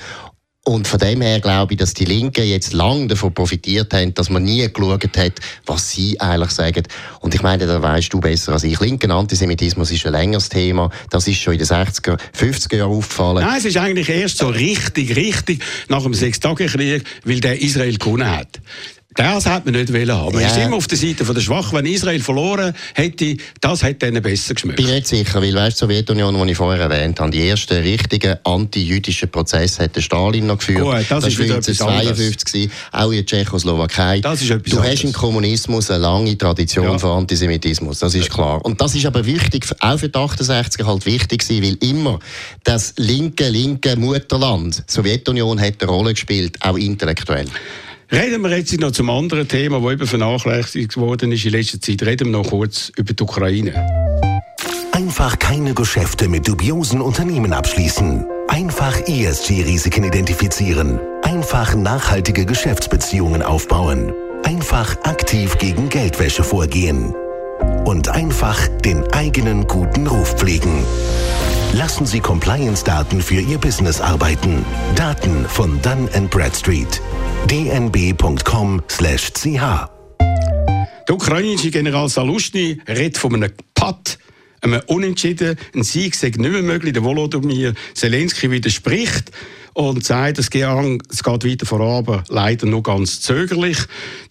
Und 0.64 0.88
von 0.88 1.00
dem 1.00 1.22
her 1.22 1.40
glaube 1.40 1.74
ich, 1.74 1.80
dass 1.80 1.96
die 1.96 2.06
Linken 2.06 2.46
jetzt 2.46 2.74
lange 2.74 3.08
davon 3.08 3.34
profitiert 3.34 3.96
haben, 3.96 4.14
dass 4.14 4.30
man 4.30 4.44
nie 4.44 4.72
geschaut 4.72 5.18
hat, 5.18 5.34
was 5.66 5.90
sie 5.90 6.20
eigentlich 6.22 6.52
sagen. 6.52 6.84
Und 7.20 7.34
ich 7.34 7.42
meine, 7.42 7.66
da 7.66 7.82
weißt 7.82 8.14
du 8.14 8.20
besser 8.20 8.54
als 8.54 8.64
ich. 8.64 8.80
Linken 8.80 9.10
Antisemitismus 9.10 9.90
ist 9.90 10.06
ein 10.06 10.12
längeres 10.12 10.50
Thema. 10.50 10.92
Das 11.10 11.28
ist 11.28 11.40
schon 11.40 11.54
in 11.54 11.60
den 11.60 11.68
60er, 11.68 12.16
50er 12.38 12.78
Jahren 12.78 12.92
aufgefallen. 12.92 13.44
Nein, 13.44 13.58
es 13.58 13.66
ist 13.66 13.78
eigentlich 13.78 14.10
erst 14.10 14.38
so 14.38 14.50
richtig, 14.50 15.16
richtig 15.16 15.64
nach 15.88 16.04
dem 16.04 16.14
Sechstagekrieg, 16.14 17.06
weil 17.24 17.40
der 17.40 17.60
Israel 17.60 17.98
gewonnen 17.98 18.30
hat. 18.30 18.60
Das 19.16 19.46
hat 19.46 19.66
man 19.66 19.74
nicht 19.74 19.92
wollen 19.92 20.12
haben. 20.12 20.34
Man 20.34 20.42
ja. 20.42 20.48
ist 20.48 20.58
immer 20.58 20.78
auf 20.78 20.88
der 20.88 20.98
Seite 20.98 21.26
der 21.26 21.42
Schwachen. 21.42 21.78
Wenn 21.78 21.86
Israel 21.86 22.22
verloren 22.22 22.74
hätte, 22.94 23.36
das 23.60 23.84
hätte 23.84 24.08
ihnen 24.08 24.22
besser 24.22 24.54
geschmeckt. 24.54 24.80
Ich 24.80 24.86
bin 24.86 24.96
nicht 24.96 25.08
sicher, 25.08 25.42
weil 25.42 25.54
weißt, 25.54 25.78
die 25.78 25.80
Sowjetunion, 25.80 26.46
die 26.46 26.52
ich 26.52 26.58
vorher 26.58 26.82
erwähnt 26.82 27.20
habe, 27.20 27.30
die 27.30 27.46
ersten 27.46 27.78
richtigen 27.78 28.38
anti-jüdischen 28.44 29.30
Prozesse 29.30 29.84
hat 29.84 30.02
Stalin 30.02 30.48
noch 30.48 30.60
geführt. 30.60 30.82
Gut, 30.82 30.94
das, 30.94 31.08
das 31.10 31.28
ist 31.28 31.40
wieder 31.40 31.56
1952 31.56 32.70
auch 32.94 33.10
in 33.10 33.18
der 33.18 33.26
Tschechoslowakei. 33.26 34.22
Das 34.22 34.42
ist 34.42 34.50
etwas 34.50 34.72
du 34.72 34.78
anderes. 34.78 34.98
hast 34.98 35.04
im 35.04 35.14
Kommunismus 35.14 35.92
eine 35.92 36.00
lange 36.00 36.38
Tradition 36.38 36.86
ja. 36.86 36.98
von 36.98 37.12
Antisemitismus, 37.12 38.00
das 38.00 38.16
ist 38.16 38.30
klar. 38.30 38.64
Und 38.64 38.80
das 38.80 38.96
ist 38.96 39.06
aber 39.06 39.26
wichtig, 39.26 39.66
auch 39.80 40.00
für 40.00 40.08
die 40.08 40.18
68er 40.18 40.86
halt 40.86 41.06
wichtig 41.06 41.46
gewesen, 41.46 41.64
weil 41.64 41.90
immer 41.90 42.20
das 42.64 42.94
linke, 42.98 43.50
linke 43.50 43.98
Mutterland, 43.98 44.84
die 44.88 44.94
Sowjetunion 44.94 45.60
hat 45.60 45.82
eine 45.82 45.92
Rolle 45.92 46.14
gespielt, 46.14 46.58
auch 46.62 46.78
intellektuell. 46.78 47.48
Reden 48.12 48.42
wir 48.42 48.58
jetzt 48.58 48.78
noch 48.78 48.92
zum 48.92 49.10
anderen 49.10 49.48
Thema, 49.48 49.80
das 49.80 49.94
eben 49.94 50.06
vernachlässigt 50.06 50.98
worden 50.98 51.32
ist 51.32 51.46
in 51.46 51.52
letzter 51.52 51.80
Zeit. 51.80 52.04
Reden 52.04 52.28
wir 52.28 52.40
noch 52.40 52.50
kurz 52.50 52.92
über 52.98 53.14
die 53.14 53.24
Ukraine. 53.24 53.74
Einfach 54.92 55.40
keine 55.40 55.74
Geschäfte 55.74 56.28
mit 56.28 56.46
dubiosen 56.46 57.00
Unternehmen 57.00 57.54
abschließen. 57.54 58.26
Einfach 58.50 59.00
ESG-Risiken 59.08 60.04
identifizieren. 60.04 61.00
Einfach 61.24 61.74
nachhaltige 61.74 62.46
Geschäftsbeziehungen 62.46 63.42
aufbauen. 63.42 64.14
Einfach 64.44 64.98
aktiv 65.04 65.58
gegen 65.58 65.88
Geldwäsche 65.88 66.44
vorgehen. 66.44 67.16
Und 67.86 68.10
einfach 68.10 68.68
den 68.84 69.08
eigenen 69.14 69.68
guten 69.68 70.08
Ruf 70.08 70.36
pflegen. 70.36 70.84
Lassen 71.74 72.06
Sie 72.06 72.20
Compliance-Daten 72.20 73.22
für 73.22 73.40
Ihr 73.40 73.58
Business 73.58 74.02
arbeiten. 74.02 74.66
Daten 74.96 75.46
von 75.48 75.82
Dun 75.82 76.10
Bradstreet 76.30 77.02
dnb.com/ch. 77.50 79.02
Der 81.08 81.16
ukrainische 81.16 81.72
General 81.72 82.10
Salushny 82.10 82.78
redet 82.90 83.18
von 83.18 83.36
einem 83.36 83.54
Patt, 83.74 84.20
einem 84.60 84.82
Unentschieden. 84.88 85.58
Ein 85.74 85.84
Sieg 85.84 86.16
sei 86.16 86.28
nicht 86.28 86.40
mehr 86.40 86.62
möglich. 86.62 86.92
Der 86.92 87.06
Volodymyr 87.06 87.74
Zelensky 87.94 88.52
widerspricht 88.52 89.32
und 89.74 90.04
sagt, 90.04 90.40
es 90.40 90.50
geht, 90.50 90.64
weiter 90.64 91.66
voran, 91.66 92.24
leider 92.30 92.66
nur 92.66 92.84
ganz 92.84 93.22
zögerlich. 93.22 93.78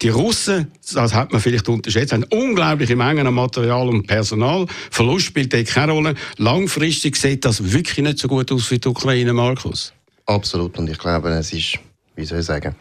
Die 0.03 0.09
Russen, 0.09 0.71
das 0.93 1.15
hat 1.15 1.33
man 1.33 1.41
vielleicht 1.41 1.69
unterschätzt, 1.69 2.13
haben 2.13 2.25
unglaubliche 2.25 2.97
Mengen 2.97 3.27
an 3.27 3.35
Material 3.35 3.89
und 3.89 4.07
Personal. 4.07 4.67
Verlust 4.91 5.27
spielt 5.27 5.53
dort 5.53 5.67
keine 5.67 5.93
Rolle. 5.93 6.15
Langfristig 6.37 7.17
sieht 7.17 7.45
das 7.45 7.73
wirklich 7.73 7.99
nicht 7.99 8.19
so 8.19 8.29
gut 8.29 8.53
aus 8.53 8.67
für 8.67 8.79
die 8.79 8.89
Ukraine, 8.89 9.33
Markus. 9.33 9.93
Absolut. 10.27 10.79
Und 10.79 10.91
ich 10.91 10.99
glaube, 10.99 11.31
es 11.31 11.53
ist 11.53 11.79
wie 12.21 12.27
soll 12.27 12.41
ich 12.41 12.47
sagen, 12.47 12.77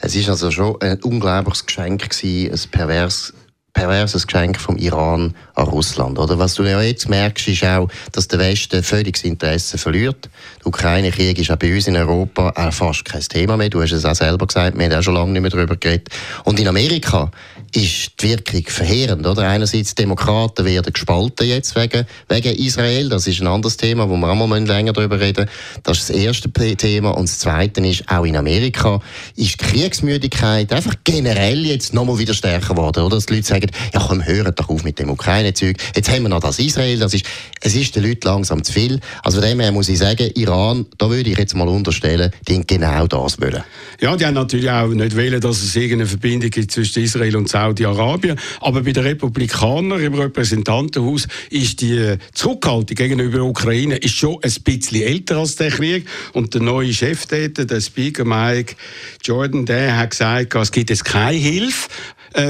es 0.00 0.16
ist 0.16 0.28
also 0.28 0.50
schon 0.50 0.80
ein 0.80 1.00
unglaubliches 1.02 1.64
Geschenk 1.64 2.10
gewesen, 2.10 2.52
ein 2.52 2.70
pervers, 2.70 3.32
perverses 3.72 4.26
Geschenk 4.26 4.58
vom 4.58 4.76
Iran 4.76 5.34
an 5.54 5.64
Russland. 5.64 6.18
Oder? 6.18 6.38
Was 6.38 6.54
du 6.54 6.64
ja 6.64 6.80
jetzt 6.80 7.08
merkst, 7.08 7.48
ist 7.48 7.64
auch, 7.64 7.88
dass 8.12 8.28
der 8.28 8.38
Westen 8.38 8.82
völlig 8.82 9.14
das 9.14 9.24
Interesse 9.24 9.78
verliert. 9.78 10.28
Der 10.60 10.66
Ukraine-Krieg 10.66 11.38
ist 11.38 11.50
auch 11.50 11.56
bei 11.56 11.74
uns 11.74 11.86
in 11.86 11.96
Europa 11.96 12.52
auch 12.56 12.72
fast 12.72 13.04
kein 13.04 13.22
Thema 13.22 13.56
mehr. 13.56 13.70
Du 13.70 13.82
hast 13.82 13.92
es 13.92 14.04
auch 14.04 14.14
selber 14.14 14.46
gesagt, 14.46 14.76
wir 14.76 14.84
haben 14.84 14.92
auch 14.92 15.02
schon 15.02 15.14
lange 15.14 15.32
nicht 15.32 15.42
mehr 15.42 15.50
darüber 15.50 15.76
geredet. 15.76 16.08
Und 16.44 16.58
in 16.58 16.68
Amerika 16.68 17.30
ist 17.74 18.20
die 18.20 18.30
Wirkung 18.30 18.64
verheerend. 18.66 19.26
Oder? 19.26 19.48
Einerseits, 19.48 19.94
Demokraten 19.94 20.64
werden 20.64 20.92
gespalten 20.92 21.46
jetzt 21.46 21.76
wegen, 21.76 22.04
wegen 22.28 22.54
Israel. 22.56 23.08
Das 23.08 23.26
ist 23.26 23.40
ein 23.40 23.46
anderes 23.46 23.76
Thema, 23.76 24.08
wo 24.08 24.16
wir 24.16 24.28
auch 24.28 24.56
länger 24.56 24.92
darüber 24.92 25.20
reden 25.20 25.48
Das 25.82 25.98
ist 25.98 26.10
das 26.10 26.16
erste 26.16 26.50
Thema. 26.50 27.10
Und 27.10 27.28
das 27.28 27.38
zweite 27.38 27.80
ist, 27.86 28.04
auch 28.10 28.24
in 28.24 28.36
Amerika 28.36 29.00
ist 29.36 29.60
die 29.60 29.64
Kriegsmüdigkeit 29.64 30.72
einfach 30.72 30.94
generell 31.04 31.64
jetzt 31.64 31.94
nochmal 31.94 32.18
wieder 32.18 32.34
stärker 32.34 32.74
geworden. 32.74 33.04
Oder? 33.04 33.16
Dass 33.16 33.26
die 33.26 33.34
Leute 33.34 33.46
sagen, 33.46 33.59
ja 33.92 34.00
komm, 34.00 34.24
hören 34.24 34.52
doch 34.54 34.68
auf 34.68 34.84
mit 34.84 34.98
dem 34.98 35.10
Ukraine-Zeug. 35.10 35.76
Jetzt 35.94 36.10
haben 36.10 36.22
wir 36.22 36.28
noch 36.28 36.40
das 36.40 36.58
Israel. 36.58 36.98
Das 36.98 37.14
ist, 37.14 37.26
es 37.60 37.74
ist 37.74 37.96
den 37.96 38.04
Leuten 38.04 38.26
langsam 38.26 38.62
zu 38.62 38.72
viel. 38.72 39.00
Also 39.22 39.40
von 39.40 39.48
dem 39.48 39.60
her 39.60 39.72
muss 39.72 39.88
ich 39.88 39.98
sagen, 39.98 40.30
Iran, 40.34 40.86
da 40.98 41.10
würde 41.10 41.30
ich 41.30 41.38
jetzt 41.38 41.54
mal 41.54 41.68
unterstellen, 41.68 42.30
die 42.48 42.66
genau 42.66 43.06
das 43.06 43.40
wollen. 43.40 43.62
Ja, 44.00 44.16
die 44.16 44.26
haben 44.26 44.34
natürlich 44.34 44.70
auch 44.70 44.88
nicht 44.88 45.16
wollen, 45.16 45.40
dass 45.40 45.62
es 45.62 45.76
irgendeine 45.76 46.06
Verbindung 46.06 46.50
gibt 46.50 46.70
zwischen 46.72 47.02
Israel 47.02 47.36
und 47.36 47.48
Saudi-Arabien. 47.48 48.38
Aber 48.60 48.82
bei 48.82 48.92
den 48.92 49.04
Republikanern 49.04 50.00
im 50.00 50.14
Repräsentantenhaus 50.14 51.26
ist 51.50 51.80
die 51.80 52.16
Zurückhaltung 52.32 52.96
gegenüber 52.96 53.38
der 53.38 53.44
Ukraine 53.44 53.96
ist 53.96 54.16
schon 54.16 54.38
ein 54.42 54.54
bisschen 54.64 55.02
älter 55.02 55.38
als 55.38 55.56
der 55.56 55.70
Krieg. 55.70 56.06
Und 56.32 56.54
der 56.54 56.62
neue 56.62 56.92
Chef 56.92 57.26
dort, 57.26 57.70
der 57.70 57.80
Speaker 57.80 58.24
Mike 58.24 58.76
Jordan, 59.22 59.66
der 59.66 59.96
hat 59.96 60.10
gesagt, 60.10 60.54
es 60.54 60.72
gibt 60.72 60.90
jetzt 60.90 61.04
keine 61.04 61.36
Hilfe 61.36 61.88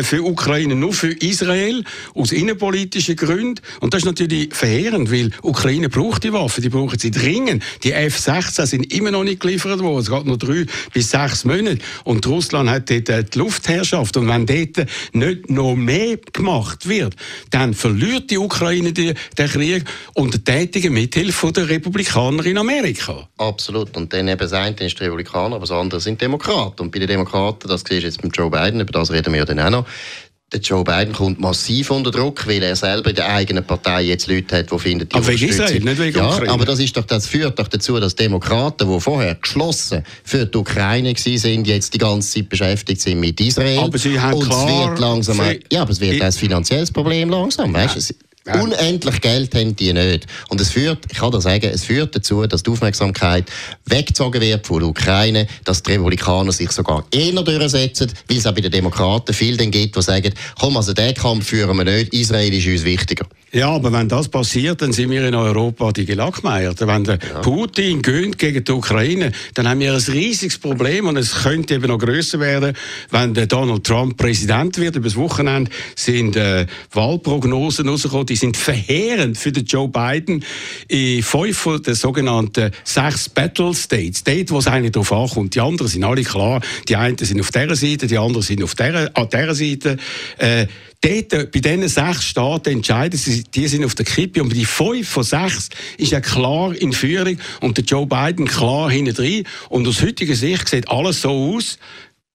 für 0.03 0.23
Ukraine, 0.23 0.75
nur 0.75 0.93
für 0.93 1.12
Israel, 1.12 1.85
aus 2.14 2.33
innenpolitischen 2.33 3.16
Gründen. 3.16 3.61
Und 3.81 3.95
das 3.95 4.03
ist 4.03 4.07
natürlich 4.07 4.55
verheerend, 4.55 5.11
weil 5.11 5.31
Ukraine 5.43 5.88
braucht 5.88 6.25
die 6.25 6.33
Waffen, 6.33 6.62
die 6.62 6.69
brauchen 6.69 6.99
sie 6.99 7.11
dringend. 7.11 7.62
Die 7.83 7.93
F-16 7.93 8.66
sind 8.66 8.93
immer 8.93 9.11
noch 9.11 9.25
nicht 9.25 9.40
geliefert 9.40 9.81
worden. 9.81 10.01
Es 10.01 10.11
geht 10.11 10.27
noch 10.27 10.37
drei 10.37 10.66
bis 10.93 11.11
sechs 11.11 11.45
Monate. 11.45 11.79
Und 12.05 12.27
Russland 12.27 12.71
hat 12.71 12.90
dort 12.90 13.09
äh, 13.09 13.25
die 13.25 13.38
Luftherrschaft. 13.38 14.16
Und 14.16 14.29
wenn 14.29 14.47
dort 14.47 14.88
nicht 15.12 15.51
noch 15.51 15.75
mehr 15.75 16.19
gemacht 16.33 16.88
wird, 16.88 17.16
dann 17.51 17.75
verliert 17.75 18.31
die 18.31 18.38
Ukraine 18.38 18.93
den 18.93 19.16
Krieg 19.37 19.85
unter 20.14 20.43
tätiger 20.43 20.90
Mithilfe 20.90 21.53
der 21.53 21.69
Republikaner 21.69 22.45
in 22.47 22.59
Amerika. 22.59 23.29
Absolut. 23.38 23.97
Und 23.97 24.12
dann 24.12 24.29
eben 24.29 24.38
das 24.38 24.53
eine 24.53 24.77
ist 24.77 24.99
die 24.99 25.05
Republikaner, 25.05 25.57
aber 25.57 25.66
das 25.66 25.73
andere 25.73 26.01
sind 26.01 26.21
Demokraten. 26.21 26.83
Und 26.83 26.90
bei 26.90 26.99
den 26.99 27.09
Demokraten, 27.09 27.69
das 27.69 27.81
siehst 27.81 28.03
du 28.03 28.07
jetzt 28.07 28.23
mit 28.23 28.37
Joe 28.37 28.51
Biden, 28.51 28.81
über 28.81 28.93
das 28.93 29.11
reden 29.11 29.33
wir 29.33 29.40
ja 29.40 29.45
dann 29.45 29.61
auch 29.61 29.69
noch, 29.70 29.87
der 30.52 30.61
Joe 30.61 30.83
Biden 30.83 31.12
kommt 31.12 31.38
massiv 31.38 31.90
unter 31.90 32.11
Druck, 32.11 32.46
weil 32.46 32.62
er 32.62 32.74
selber 32.74 33.11
in 33.11 33.16
der 33.16 33.33
eigenen 33.33 33.64
Partei 33.64 34.02
jetzt 34.02 34.26
Leute 34.26 34.59
hat, 34.59 34.72
die 34.72 34.78
finden, 34.78 35.09
die 35.09 35.14
aber 35.14 35.26
wegen 35.28 35.48
Israel, 35.48 35.80
nicht 35.80 35.98
wegen 35.98 36.18
ja, 36.18 36.28
Ukraine. 36.28 36.50
aber 36.50 36.64
das, 36.64 36.80
ist 36.80 36.96
doch, 36.96 37.04
das 37.04 37.28
führt 37.28 37.56
doch 37.59 37.68
dazu, 37.68 38.00
dass 38.00 38.16
Demokraten, 38.16 38.90
die 38.90 39.00
vorher 39.00 39.37
geschlossen 39.37 40.02
für 40.24 40.46
die 40.46 40.59
Ukraine 40.59 41.14
sind, 41.16 41.66
jetzt 41.68 41.94
die 41.94 41.98
ganze 41.98 42.33
Zeit 42.33 42.48
beschäftigt 42.48 43.00
sind 43.00 43.20
mit 43.20 43.40
Israel. 43.40 43.78
Aber 43.78 43.98
sie 43.98 44.18
haben 44.18 44.35
und 44.35 44.46
klar... 44.46 44.68
Es 44.68 44.88
wird 44.88 44.98
langsam, 44.98 45.40
ja, 45.70 45.83
aber 45.83 45.92
es 45.92 46.00
wird 46.00 46.20
ein 46.20 46.33
finanzielles 46.33 46.90
Problem 46.90 47.30
langsam, 47.30 47.72
weißt 47.72 47.96
du? 47.96 48.00
Ja. 48.00 48.30
Unendlich 48.58 49.20
Geld 49.20 49.54
haben 49.54 49.76
die 49.76 49.92
nicht. 49.92 50.26
Und 50.48 50.60
es 50.60 50.70
führt, 50.70 50.98
ich 51.10 51.18
kann 51.18 51.30
dir 51.30 51.40
sagen, 51.40 51.70
es 51.72 51.84
führt 51.84 52.14
dazu, 52.14 52.46
dass 52.46 52.62
die 52.62 52.70
Aufmerksamkeit 52.70 53.44
weggezogen 53.86 54.40
wird 54.40 54.66
von 54.66 54.80
der 54.80 54.88
Ukraine, 54.88 55.46
dass 55.64 55.82
die 55.82 55.92
Republikaner 55.92 56.52
sich 56.52 56.70
sogar 56.72 57.04
eher 57.10 57.42
durchsetzen, 57.42 58.12
weil 58.28 58.38
es 58.38 58.46
auch 58.46 58.54
bei 58.54 58.60
den 58.60 58.70
Demokraten 58.70 59.32
viel 59.32 59.56
dann 59.56 59.70
gibt, 59.70 59.96
die 59.96 60.02
sagen, 60.02 60.32
komm, 60.58 60.76
also 60.76 60.92
den 60.92 61.14
Kampf 61.14 61.48
führen 61.48 61.76
wir 61.76 61.84
nicht, 61.84 62.12
Israel 62.12 62.52
ist 62.52 62.66
uns 62.66 62.84
wichtiger. 62.84 63.26
Ja, 63.52 63.70
aber 63.70 63.92
wenn 63.92 64.08
das 64.08 64.28
passiert, 64.28 64.80
dann 64.80 64.92
sind 64.92 65.10
wir 65.10 65.26
in 65.26 65.34
Europa 65.34 65.90
die 65.90 66.04
Gelackmeier. 66.04 66.72
Wenn 66.78 67.02
der 67.02 67.18
ja. 67.18 67.40
Putin 67.40 68.00
gönnt 68.00 68.38
gegen 68.38 68.62
die 68.62 68.70
Ukraine, 68.72 69.32
dann 69.54 69.68
haben 69.68 69.80
wir 69.80 69.92
ein 69.92 70.00
riesiges 70.00 70.56
Problem 70.56 71.08
und 71.08 71.16
es 71.16 71.42
könnte 71.42 71.74
eben 71.74 71.88
noch 71.88 71.98
größer 71.98 72.38
werden, 72.38 72.76
wenn 73.10 73.34
der 73.34 73.46
Donald 73.46 73.82
Trump 73.82 74.16
Präsident 74.16 74.78
wird. 74.78 74.94
Über 74.94 75.08
das 75.08 75.16
Wochenende 75.16 75.68
sind 75.96 76.36
äh, 76.36 76.66
Wahlprognosen 76.92 77.88
rausgekommen, 77.88 78.26
die 78.26 78.36
sind 78.40 78.57
verheerend 78.57 79.38
für 79.38 79.53
den 79.53 79.64
Joe 79.64 79.88
Biden. 79.88 80.44
In 80.88 81.22
fünf 81.22 81.59
von 81.59 81.83
den 81.83 81.94
sogenannten 81.94 82.72
sechs 82.85 83.29
Battle 83.29 83.74
States, 83.74 84.24
dort, 84.24 84.50
wo 84.50 84.59
es 84.59 84.66
eigentlich 84.66 84.92
darauf 84.92 85.12
ankommt, 85.12 85.55
die 85.55 85.61
anderen 85.61 85.88
sind 85.88 86.05
alle 86.05 86.22
klar. 86.22 86.61
Die 86.88 86.96
einen 86.96 87.18
sind 87.18 87.40
auf 87.40 87.50
dieser 87.50 87.76
Seite, 87.76 88.07
die 88.07 88.18
anderen 88.18 88.42
sind 88.42 88.62
auf 88.62 88.74
dieser, 88.74 89.16
an 89.16 89.29
dieser 89.29 89.55
Seite. 89.55 89.96
Äh, 90.38 90.66
Dort, 91.03 91.33
äh, 91.33 91.46
bei 91.50 91.61
diesen 91.61 91.88
sechs 91.88 92.24
Staaten 92.26 92.68
entscheiden 92.68 93.18
sie, 93.18 93.42
die 93.44 93.68
sind 93.68 93.87
auf 93.87 93.94
der 93.94 94.05
Kippe. 94.05 94.42
Und 94.42 94.55
die 94.55 94.66
fünf 94.66 95.09
von 95.09 95.22
sechs 95.22 95.70
ist 95.96 96.12
ja 96.12 96.20
klar 96.20 96.74
in 96.74 96.92
Führung 96.92 97.38
und 97.61 97.79
der 97.79 97.85
Joe 97.85 98.07
Biden 98.07 98.46
klar 98.46 98.90
hinten 98.90 99.14
drin. 99.14 99.44
Und 99.70 99.88
aus 99.88 100.03
heutiger 100.03 100.35
Sicht 100.35 100.68
sieht 100.68 100.90
alles 100.90 101.22
so 101.22 101.31
aus, 101.31 101.79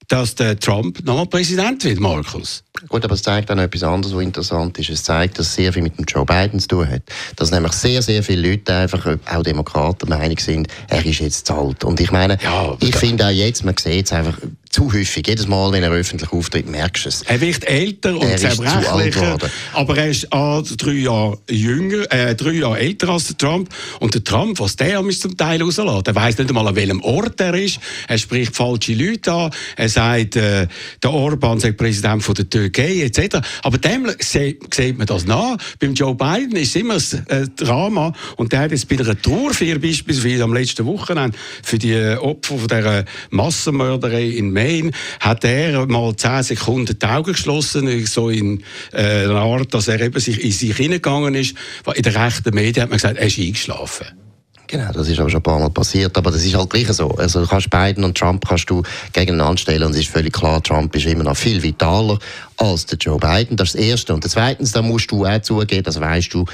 dass 0.08 0.36
der 0.36 0.60
Trump 0.60 1.04
nochmal 1.06 1.26
Präsident 1.26 1.84
wird, 1.84 2.00
Markus. 2.00 2.64
Gut, 2.88 3.04
aber 3.04 3.16
es 3.16 3.24
zeigt 3.24 3.50
auch 3.50 3.56
noch 3.56 3.64
etwas 3.64 3.84
anderes, 3.84 4.16
was 4.16 4.24
interessant 4.24 4.78
ist. 4.78 4.90
Es 4.90 5.04
zeigt, 5.04 5.40
dass 5.40 5.48
es 5.48 5.56
sehr 5.56 5.74
viel 5.74 5.82
mit 5.82 5.98
dem 5.98 6.06
Joe 6.06 6.26
Biden 6.26 6.60
zu 6.60 6.68
tun 6.68 6.90
hat. 6.90 7.04
Dass 7.36 7.52
nämlich 7.52 7.74
sehr, 7.74 8.02
sehr 8.02 8.22
viele 8.22 8.50
Leute 8.50 8.74
einfach, 8.74 9.18
auch 9.34 9.44
Demokraten, 9.44 10.08
der 10.08 10.18
Meinung 10.18 10.38
sind, 10.38 10.68
er 10.88 11.06
ist 11.06 11.20
jetzt 11.20 11.48
zu 11.48 11.54
alt. 11.54 11.84
Und 11.84 12.00
ich 12.00 12.12
meine, 12.12 12.38
ja, 12.44 12.76
ich 12.80 12.96
finde 12.96 13.26
auch 13.26 13.32
jetzt, 13.32 13.64
man 13.64 13.76
sieht 13.78 14.06
es 14.06 14.14
einfach, 14.14 14.38
zu 14.76 14.92
häufig. 14.92 15.26
Jedes 15.26 15.48
Mal, 15.48 15.72
wenn 15.72 15.84
er 15.84 15.92
öffentlich 15.92 16.34
auftritt, 16.34 16.70
merkst 16.70 17.06
du 17.06 17.10
es. 17.10 17.22
Er 17.22 17.40
wird 17.40 17.64
älter 17.64 18.18
und 18.18 18.38
zerbrechlicher, 18.38 19.38
aber 19.72 19.98
er 19.98 20.10
ist 20.10 20.34
ah, 20.34 20.62
drei 20.62 20.92
Jahre 20.92 21.38
jünger, 21.50 22.12
äh, 22.12 22.36
drei 22.36 22.52
Jahre 22.52 22.80
älter 22.80 23.08
als 23.08 23.28
der 23.28 23.38
Trump. 23.38 23.70
Und 24.02 24.14
der 24.16 24.26
Trump, 24.26 24.60
was 24.60 24.76
der 24.76 25.02
zum 25.12 25.38
Teil 25.38 25.62
rauslässt, 25.62 26.08
er 26.08 26.16
weiß 26.16 26.38
nicht 26.40 26.50
einmal, 26.50 26.68
an 26.68 26.76
welchem 26.76 27.02
Ort 27.04 27.40
er 27.40 27.54
ist. 27.54 27.80
Er 28.10 28.18
spricht 28.18 28.54
falsche 28.54 28.94
Leute 28.94 29.32
an. 29.32 29.52
Er 29.78 29.88
sagt, 29.88 30.36
äh, 30.36 30.68
der 31.02 31.14
Orban 31.14 31.58
sei 31.58 31.72
Präsident 31.72 32.22
von 32.22 32.36
der 32.36 32.50
Türkei 32.50 33.00
etc. 33.00 33.38
Aber 33.64 33.78
dem 33.78 34.12
sieht 34.20 34.98
man 34.98 35.08
das 35.08 35.26
nach. 35.26 35.56
Beim 35.80 35.94
Joe 35.94 36.16
Biden 36.16 36.58
ist 36.58 36.76
es 36.76 36.82
immer 36.82 36.96
ein 36.96 37.44
äh, 37.44 37.48
Drama 37.56 38.12
und 38.36 38.52
der 38.52 38.60
hat 38.60 38.72
jetzt 38.72 38.90
bei 38.90 39.00
einer 39.00 39.20
Trauerfeier 39.22 39.80
beispielsweise 39.80 40.44
am 40.44 40.54
letzten 40.54 40.86
Wochenende 40.86 41.38
für 41.64 41.78
die 41.78 41.96
Opfer 41.96 42.58
von 42.58 42.68
dieser 42.68 43.06
Massenmörderei 43.30 44.26
in 44.26 44.52
Maine 44.52 44.65
Maine 44.66 44.92
hat 45.20 45.44
er 45.44 45.86
mal 45.86 46.16
zehn 46.16 46.44
Sekunden 46.44 46.98
die 46.98 47.06
Augen 47.06 47.34
geschlossen, 47.34 48.06
so 48.06 48.30
in 48.30 48.64
äh, 48.94 49.26
einer 49.26 49.36
Art, 49.36 49.74
dass 49.74 49.88
er 49.88 50.02
eben 50.02 50.20
sich 50.20 50.44
in 50.44 50.52
sich 50.52 50.76
hineingegangen 50.76 51.36
ist. 51.36 51.56
In 51.94 52.02
den 52.02 52.16
rechten 52.16 52.54
Medien 52.54 52.84
hat 52.84 52.90
man 52.90 52.98
gesagt, 52.98 53.18
er 53.18 53.28
ist 53.28 53.40
eingeschlafen. 53.40 54.08
Genau, 54.68 54.92
das 54.92 55.08
ist 55.08 55.20
aber 55.20 55.30
schon 55.30 55.42
ein 55.42 55.44
paar 55.44 55.60
Mal 55.60 55.70
passiert, 55.70 56.18
aber 56.18 56.32
das 56.32 56.44
ist 56.44 56.56
halt 56.56 56.72
gleich 56.72 56.88
so. 56.88 57.10
Also 57.12 57.42
du 57.42 57.48
kannst 57.48 57.70
Biden 57.70 58.04
und 58.04 58.18
Trump 58.18 58.48
kannst 58.48 58.68
du 58.70 58.82
gegeneinander 59.14 59.58
stellen 59.58 59.84
und 59.84 59.92
es 59.92 60.00
ist 60.00 60.10
völlig 60.10 60.34
klar, 60.34 60.62
Trump 60.64 60.96
ist 60.96 61.06
immer 61.06 61.24
noch 61.24 61.38
viel 61.38 61.62
vitaler 61.62 62.18
als 62.58 62.88
der 62.88 62.98
Joe 62.98 63.20
Biden. 63.20 63.58
Das 63.58 63.70
ist 63.70 63.76
das 63.76 63.82
Erste. 63.82 64.14
Und 64.16 64.28
zweitens, 64.28 64.72
da 64.72 64.82
musst 64.82 65.12
du 65.12 65.26
auch 65.26 65.42
zugeben, 65.42 65.84
das 65.84 66.00
weißt 66.00 66.34
du, 66.34 66.46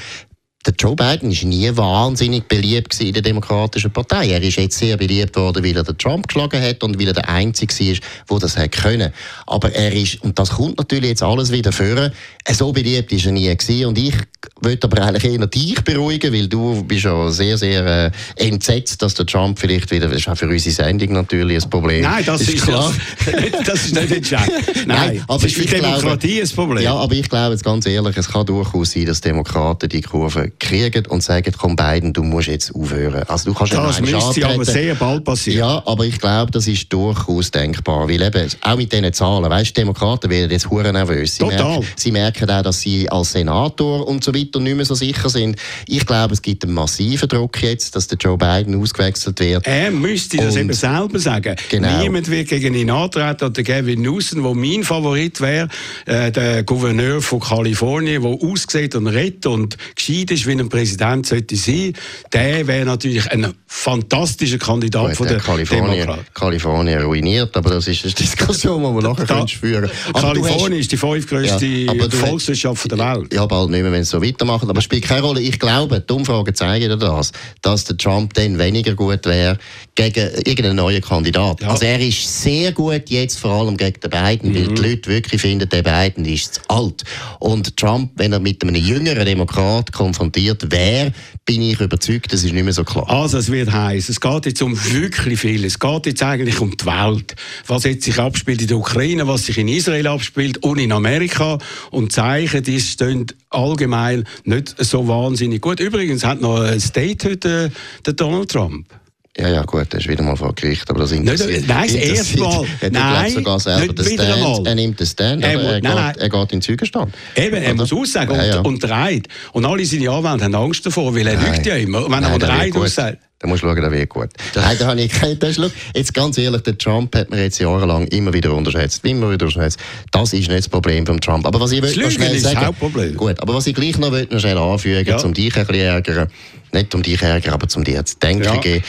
der 0.65 0.73
Joe 0.77 0.95
Biden 0.95 1.31
ist 1.31 1.43
nie 1.43 1.75
wahnsinnig 1.75 2.47
beliebt 2.47 2.99
in 3.01 3.13
der 3.13 3.23
Demokratischen 3.23 3.91
Partei. 3.91 4.29
Er 4.29 4.41
ist 4.43 4.57
jetzt 4.57 4.77
sehr 4.77 4.95
beliebt 4.95 5.35
worden, 5.35 5.63
weil 5.63 5.75
er 5.75 5.83
den 5.83 5.97
Trump 5.97 6.27
geschlagen 6.27 6.61
hat 6.61 6.83
und 6.83 6.99
weil 6.99 7.07
er 7.07 7.13
der 7.13 7.29
Einzige 7.29 7.73
war, 7.73 7.95
der 8.29 8.39
das 8.39 8.57
hat 8.57 8.71
können. 8.71 9.11
Aber 9.47 9.71
er 9.71 9.91
ist, 9.91 10.23
und 10.23 10.37
das 10.37 10.51
kommt 10.51 10.77
natürlich 10.77 11.09
jetzt 11.09 11.23
alles 11.23 11.51
wieder 11.51 11.71
vor, 11.71 12.11
so 12.51 12.71
beliebt 12.71 13.11
ist 13.11 13.25
er 13.25 13.31
nie 13.31 13.55
gewesen. 13.55 13.85
Und 13.87 13.97
ich 13.97 14.13
würde 14.61 14.79
aber 14.83 15.01
eigentlich 15.01 15.33
eher 15.33 15.47
dich 15.47 15.81
beruhigen, 15.83 16.31
weil 16.31 16.47
du 16.47 16.83
bist 16.83 17.05
ja 17.05 17.31
sehr, 17.31 17.57
sehr 17.57 17.85
äh, 17.85 18.11
entsetzt, 18.35 19.01
dass 19.01 19.15
der 19.15 19.25
Trump 19.25 19.57
vielleicht 19.57 19.89
wieder, 19.89 20.07
das 20.07 20.17
ist 20.17 20.29
auch 20.29 20.37
für 20.37 20.47
unsere 20.47 20.75
Sendung 20.75 21.13
natürlich 21.13 21.63
ein 21.63 21.69
Problem. 21.69 22.01
Nein, 22.01 22.23
das 22.25 22.41
ist, 22.41 22.53
ist 22.53 22.65
klar. 22.65 22.93
Das, 23.25 23.65
das 23.65 23.85
ist 23.85 23.95
nicht 23.95 24.11
entscheidend. 24.11 24.63
Nein, 24.85 24.85
Nein, 24.87 25.23
aber 25.27 25.41
das 25.41 25.45
ist 25.45 25.55
für 25.55 25.65
die 25.65 25.81
Demokratie 25.81 26.27
glaube, 26.35 26.49
ein 26.49 26.55
Problem. 26.55 26.83
Ja, 26.83 26.95
aber 26.95 27.13
ich 27.13 27.29
glaube 27.29 27.53
jetzt 27.53 27.63
ganz 27.63 27.85
ehrlich, 27.87 28.15
es 28.15 28.29
kann 28.29 28.45
durchaus 28.45 28.91
sein, 28.91 29.05
dass 29.05 29.21
Demokraten 29.21 29.89
die 29.89 30.01
Kurve 30.01 30.50
kriegen 30.59 31.05
und 31.07 31.23
sagen, 31.23 31.53
komm 31.57 31.75
Biden, 31.75 32.13
du 32.13 32.23
musst 32.23 32.47
jetzt 32.47 32.73
aufhören. 32.75 33.23
Also 33.27 33.51
du 33.51 33.57
kannst 33.57 33.73
das 33.73 34.01
müsste 34.01 34.47
aber 34.47 34.65
sehr 34.65 34.95
bald 34.95 35.23
passieren. 35.23 35.59
Ja, 35.59 35.83
aber 35.85 36.05
ich 36.05 36.19
glaube, 36.19 36.51
das 36.51 36.67
ist 36.67 36.91
durchaus 36.91 37.51
denkbar, 37.51 38.07
weil 38.07 38.21
eben, 38.21 38.49
auch 38.61 38.77
mit 38.77 38.91
diesen 38.91 39.13
Zahlen, 39.13 39.49
weißt 39.49 39.69
du, 39.69 39.81
Demokraten 39.81 40.29
werden 40.29 40.51
jetzt 40.51 40.69
hure 40.69 40.91
nervös. 40.91 41.35
Sie 41.35 41.43
Total. 41.43 41.79
Merken, 41.79 41.87
sie 41.95 42.11
merken 42.11 42.49
auch, 42.49 42.61
dass 42.61 42.81
sie 42.81 43.09
als 43.09 43.31
Senator 43.31 44.07
und 44.07 44.23
so 44.23 44.33
weiter 44.33 44.59
nicht 44.59 44.75
mehr 44.75 44.85
so 44.85 44.95
sicher 44.95 45.29
sind. 45.29 45.57
Ich 45.87 46.05
glaube, 46.05 46.33
es 46.33 46.41
gibt 46.41 46.63
einen 46.63 46.73
massiven 46.73 47.27
Druck 47.27 47.61
jetzt, 47.61 47.95
dass 47.95 48.07
der 48.07 48.17
Joe 48.17 48.37
Biden 48.37 48.81
ausgewechselt 48.81 49.39
wird. 49.39 49.67
Er 49.67 49.91
müsste 49.91 50.37
das 50.37 50.55
eben 50.55 50.73
selber 50.73 51.19
sagen. 51.19 51.55
Genau. 51.69 52.01
Niemand 52.01 52.29
wird 52.29 52.49
gegen 52.49 52.73
ihn 52.73 52.89
antreten 52.89 53.45
oder 53.45 53.63
Gavin 53.63 54.01
Newsom, 54.01 54.43
der 54.43 54.53
mein 54.53 54.83
Favorit 54.83 55.41
wäre, 55.41 55.67
äh, 56.05 56.31
der 56.31 56.63
Gouverneur 56.63 57.21
von 57.21 57.39
Kalifornien, 57.39 58.23
der 58.23 58.31
aussieht 58.31 58.95
und 58.95 59.07
redet 59.07 59.45
und 59.45 59.77
gescheit 59.95 60.31
ist, 60.31 60.40
wie 60.47 60.51
ein 60.51 60.69
Präsident 60.69 61.25
sollte 61.25 61.55
sein, 61.55 61.93
der 62.31 62.67
wäre 62.67 62.85
natürlich 62.85 63.29
ein 63.31 63.53
fantastischer 63.67 64.57
Kandidat 64.57 65.07
Gut, 65.09 65.17
von 65.17 65.27
der 65.27 65.39
Kalifornien, 65.39 66.09
Kalifornien 66.33 67.01
ruiniert, 67.01 67.55
aber 67.55 67.71
das 67.71 67.87
ist 67.87 68.03
eine 68.03 68.13
Diskussion, 68.13 68.81
die 68.81 69.01
wir 69.01 69.09
nachher 69.09 69.25
da, 69.25 69.45
führen 69.47 69.89
können. 69.89 70.13
Kalifornien 70.13 70.73
hast, 70.73 70.81
ist 70.81 70.91
die 70.91 70.97
fünftgrößte 70.97 71.65
ja, 71.65 72.09
Volkswirtschaft 72.09 72.91
der 72.91 72.97
Welt. 72.97 73.33
Ja, 73.33 73.45
bald 73.45 73.69
nicht 73.69 73.81
mehr, 73.81 73.91
wenn 73.91 74.03
sie 74.03 74.09
so 74.09 74.21
weitermachen. 74.21 74.69
Aber 74.69 74.79
es 74.79 74.85
spielt 74.85 75.03
keine 75.03 75.21
Rolle. 75.21 75.41
Ich 75.41 75.59
glaube, 75.59 76.01
die 76.01 76.13
Umfragen 76.13 76.53
zeigen 76.53 76.89
dir 76.89 76.97
das, 76.97 77.31
dass 77.61 77.85
der 77.85 77.97
Trump 77.97 78.33
dann 78.33 78.57
weniger 78.59 78.93
gut 78.95 79.25
wäre 79.25 79.57
gegen 79.95 80.29
irgendeinen 80.45 80.75
neuen 80.75 81.01
Kandidat. 81.01 81.61
Ja. 81.61 81.69
Also 81.69 81.85
er 81.85 81.99
ist 81.99 82.41
sehr 82.41 82.71
gut 82.71 83.09
jetzt 83.09 83.39
vor 83.39 83.51
allem 83.51 83.77
gegen 83.77 83.99
den 83.99 84.09
Biden, 84.09 84.51
mhm. 84.51 84.55
weil 84.55 84.75
die 84.75 84.89
Leute 84.89 85.09
wirklich 85.09 85.41
finden, 85.41 85.69
der 85.69 85.83
Biden 85.83 86.25
ist 86.25 86.55
zu 86.55 86.61
alt. 86.67 87.03
Und 87.39 87.77
Trump, 87.77 88.11
wenn 88.15 88.33
er 88.33 88.39
mit 88.39 88.61
einem 88.63 88.75
jüngeren 88.75 89.25
Demokrat 89.25 89.91
konfrontiert 89.91 90.30
wäre, 90.35 91.13
bin 91.45 91.61
ich 91.61 91.79
überzeugt, 91.79 92.33
das 92.33 92.43
ist 92.43 92.53
nicht 92.53 92.63
mehr 92.63 92.73
so 92.73 92.83
klar. 92.83 93.09
Also 93.09 93.37
es 93.37 93.51
wird 93.51 93.71
heiß. 93.71 94.09
Es 94.09 94.19
geht 94.19 94.45
jetzt 94.45 94.61
um 94.61 94.77
wirklich 94.91 95.39
viel. 95.39 95.65
Es 95.65 95.79
geht 95.79 96.05
jetzt 96.05 96.23
eigentlich 96.23 96.59
um 96.59 96.75
die 96.75 96.85
Welt. 96.85 97.35
Was 97.67 97.83
jetzt 97.83 98.03
sich 98.03 98.19
abspielt 98.19 98.61
in 98.61 98.67
der 98.67 98.77
Ukraine, 98.77 99.27
was 99.27 99.45
sich 99.45 99.57
in 99.57 99.67
Israel 99.67 100.07
abspielt 100.07 100.59
und 100.59 100.79
in 100.79 100.91
Amerika. 100.91 101.57
Und 101.89 102.11
Zeichen, 102.11 102.63
die 102.63 102.79
stehen 102.79 103.27
allgemein 103.49 104.25
nicht 104.43 104.75
so 104.77 105.07
wahnsinnig 105.07 105.61
gut. 105.61 105.79
Übrigens 105.79 106.23
hat 106.23 106.41
noch 106.41 106.61
ein 106.61 106.79
State 106.79 107.29
heute 107.29 107.65
äh, 107.65 108.03
der 108.05 108.13
Donald 108.13 108.51
Trump. 108.51 109.00
Ja, 109.37 109.47
ja, 109.47 109.63
gut, 109.63 109.93
er 109.93 109.99
ist 109.99 110.09
wieder 110.09 110.23
mal 110.23 110.35
vor 110.35 110.53
Gericht, 110.53 110.89
aber 110.89 110.99
das 110.99 111.13
interessiert... 111.13 111.65
Nein, 111.65 111.87
das 111.87 111.95
erste 111.95 112.39
Mal. 112.39 112.65
Nein, 112.91 113.31
sogar 113.31 113.59
selber 113.61 113.93
den 113.93 114.05
Stand. 114.05 114.29
Einmal. 114.29 114.67
Er 114.67 114.75
nimmt 114.75 114.99
den 114.99 115.07
Stand, 115.07 115.41
er, 115.41 115.51
er, 115.51 115.57
nein, 115.57 115.81
geht, 115.81 115.83
nein. 115.83 116.15
er 116.17 116.29
geht 116.29 116.41
in 116.41 116.47
den 116.47 116.61
Zeugenstand. 116.61 117.15
Eben, 117.37 117.55
er 117.55 117.73
muss 117.73 117.93
aussagen 117.93 118.35
ja, 118.35 118.43
ja. 118.43 118.57
und, 118.59 118.65
und 118.65 118.83
dreht. 118.83 119.29
Und 119.53 119.65
alle 119.65 119.85
seine 119.85 120.09
Anwälte 120.09 120.43
haben 120.43 120.55
Angst 120.55 120.85
davor, 120.85 121.15
weil 121.15 121.27
er 121.27 121.35
nein. 121.35 121.53
lügt 121.53 121.65
ja 121.65 121.75
immer. 121.75 122.11
Wenn 122.11 122.23
er 122.23 122.39
dreht 122.39 122.75
aussagt... 122.75 123.19
Dann 123.39 123.49
musst 123.49 123.63
du 123.63 123.67
schauen, 123.67 123.81
der 123.81 123.91
wird 123.91 124.09
gut. 124.09 124.29
Nein, 124.55 124.77
da 124.77 124.85
habe 124.85 125.01
ich 125.01 125.11
das 125.39 125.57
ist, 125.57 125.71
Jetzt 125.95 126.13
ganz 126.13 126.37
ehrlich, 126.37 126.61
der 126.61 126.77
Trump 126.77 127.15
hat 127.15 127.31
mir 127.31 127.41
jetzt 127.41 127.57
jahrelang 127.57 128.05
immer 128.09 128.31
wieder 128.31 128.53
unterschätzt. 128.53 129.03
Immer 129.03 129.31
wieder 129.31 129.47
unterschätzt. 129.47 129.79
Das 130.11 130.31
ist 130.33 130.47
nicht 130.47 130.59
das 130.59 130.69
Problem 130.69 131.07
vom 131.07 131.19
Trump. 131.19 131.47
Aber 131.47 131.59
was 131.59 131.71
ich 131.71 131.81
will 131.81 131.95
noch 132.03 132.11
schnell 132.11 132.37
sagen... 132.37 132.67
Hauptproblem. 132.67 133.17
Gut, 133.17 133.39
aber 133.39 133.55
was 133.55 133.65
ich 133.65 133.73
gleich 133.73 133.97
noch, 133.97 134.11
noch 134.11 134.39
schnell 134.39 134.59
anfügen, 134.59 135.07
ja. 135.07 135.19
um 135.23 135.33
dich 135.33 135.57
ein 135.57 135.65
bisschen 135.65 135.85
ärgern, 135.85 136.27
nicht 136.71 136.93
um 136.93 137.01
dich 137.01 137.19
ärgern, 137.19 137.53
aber 137.55 137.67
um 137.75 137.83
dir 137.83 138.05
zu 138.05 138.19
denken 138.19 138.43
ja. 138.43 138.57
geben, 138.57 138.83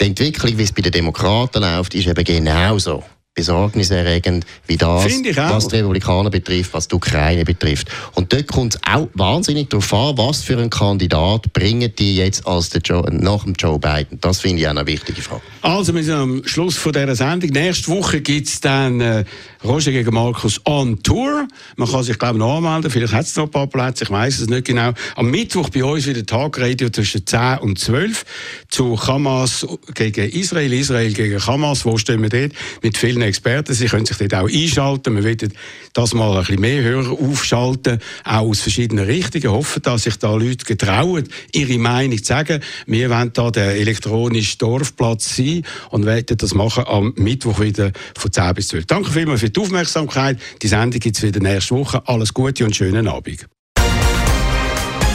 die 0.00 0.06
Entwicklung, 0.06 0.58
wie 0.58 0.62
es 0.62 0.72
bei 0.72 0.82
den 0.82 0.92
Demokraten 0.92 1.62
läuft, 1.62 1.94
ist 1.94 2.06
eben 2.06 2.24
genauso 2.24 3.02
besorgniserregend 3.36 4.46
wie 4.66 4.78
das, 4.78 5.04
was 5.36 5.68
die 5.68 5.76
Republikaner 5.76 6.30
betrifft, 6.30 6.72
was 6.72 6.88
die 6.88 6.96
Ukraine 6.96 7.44
betrifft. 7.44 7.88
Und 8.14 8.32
dort 8.32 8.48
kommt 8.48 8.74
es 8.74 8.80
auch 8.90 9.08
wahnsinnig 9.12 9.68
darauf 9.68 9.92
an, 9.92 10.18
was 10.18 10.42
für 10.42 10.54
einen 10.54 10.70
Kandidat 10.70 11.52
bringen 11.52 11.92
die 11.98 12.16
jetzt 12.16 12.46
als 12.46 12.70
der 12.70 12.80
Joe, 12.80 13.04
nach 13.12 13.44
dem 13.44 13.52
Joe 13.52 13.78
Biden. 13.78 14.18
Das 14.20 14.40
finde 14.40 14.62
ich 14.62 14.66
auch 14.66 14.70
eine 14.70 14.86
wichtige 14.86 15.20
Frage. 15.20 15.42
Also 15.60 15.94
wir 15.94 16.02
sind 16.02 16.14
am 16.14 16.42
Schluss 16.46 16.76
von 16.76 16.92
dieser 16.92 17.14
Sendung. 17.14 17.50
Nächste 17.50 17.88
Woche 17.88 18.22
gibt 18.22 18.48
es 18.48 18.60
dann 18.60 19.00
äh, 19.02 19.24
Roger 19.62 19.92
gegen 19.92 20.14
Markus 20.14 20.58
on 20.64 21.02
Tour. 21.02 21.46
Man 21.76 21.90
kann 21.90 22.02
sich, 22.04 22.18
glaube 22.18 22.34
ich, 22.34 22.38
noch 22.38 22.56
anmelden. 22.56 22.90
Vielleicht 22.90 23.12
hat 23.12 23.26
es 23.26 23.36
noch 23.36 23.44
ein 23.44 23.50
paar 23.50 23.66
Plätze, 23.66 24.04
ich 24.04 24.10
weiß 24.10 24.40
es 24.40 24.48
nicht 24.48 24.66
genau. 24.66 24.92
Am 25.14 25.30
Mittwoch 25.30 25.68
bei 25.68 25.84
uns 25.84 26.06
wieder 26.06 26.24
Tagradio 26.24 26.88
zwischen 26.88 27.26
10 27.26 27.58
und 27.58 27.78
12 27.78 28.24
zu 28.68 29.06
Hamas 29.06 29.66
gegen 29.94 30.30
Israel, 30.30 30.72
Israel 30.72 31.12
gegen 31.12 31.44
Hamas. 31.46 31.84
Wo 31.84 31.98
stehen 31.98 32.22
wir 32.22 32.30
dort? 32.30 32.52
Mit 32.82 32.96
vielen 32.96 33.25
Experten. 33.26 33.74
Sie 33.74 33.86
können 33.86 34.06
sich 34.06 34.16
dort 34.16 34.34
auch 34.34 34.48
einschalten. 34.48 35.16
Wir 35.16 35.24
werden 35.24 35.52
das 35.92 36.14
mal 36.14 36.32
ein 36.32 36.40
bisschen 36.40 36.60
mehr 36.60 36.82
Hörer 36.82 37.12
aufschalten, 37.12 37.98
auch 38.24 38.48
aus 38.48 38.60
verschiedenen 38.60 39.04
Richtungen. 39.04 39.50
Hoffen, 39.50 39.82
dass 39.82 40.04
sich 40.04 40.16
da 40.16 40.34
Leute 40.34 40.64
getrauen, 40.64 41.28
ihre 41.52 41.78
Meinung 41.78 42.18
zu 42.18 42.24
sagen. 42.24 42.62
Wir 42.86 43.10
wollen 43.10 43.32
da 43.32 43.50
der 43.50 43.76
elektronische 43.76 44.58
Dorfplatz 44.58 45.36
sein 45.36 45.62
und 45.90 46.06
werden 46.06 46.36
das 46.36 46.54
machen 46.54 46.84
am 46.86 47.12
Mittwoch 47.16 47.60
wieder 47.60 47.92
von 48.16 48.32
10 48.32 48.54
bis 48.54 48.68
12. 48.68 48.86
Danke 48.86 49.10
vielmals 49.10 49.40
für 49.40 49.50
die 49.50 49.60
Aufmerksamkeit. 49.60 50.38
Die 50.62 50.68
Sendung 50.68 51.00
gibt 51.00 51.16
es 51.16 51.22
wieder 51.22 51.40
nächste 51.40 51.74
Woche. 51.74 52.02
Alles 52.06 52.32
Gute 52.32 52.64
und 52.64 52.74
schönen 52.74 53.08
Abend. 53.08 53.46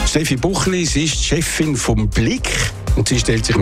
Steffi 0.06 0.36
Buchli, 0.36 0.84
sie 0.84 1.04
ist 1.04 1.24
Chefin 1.24 1.74
vom 1.74 2.10
Blick 2.10 2.50
und 2.96 3.08
sie 3.08 3.18
stellt 3.18 3.46
sich 3.46 3.61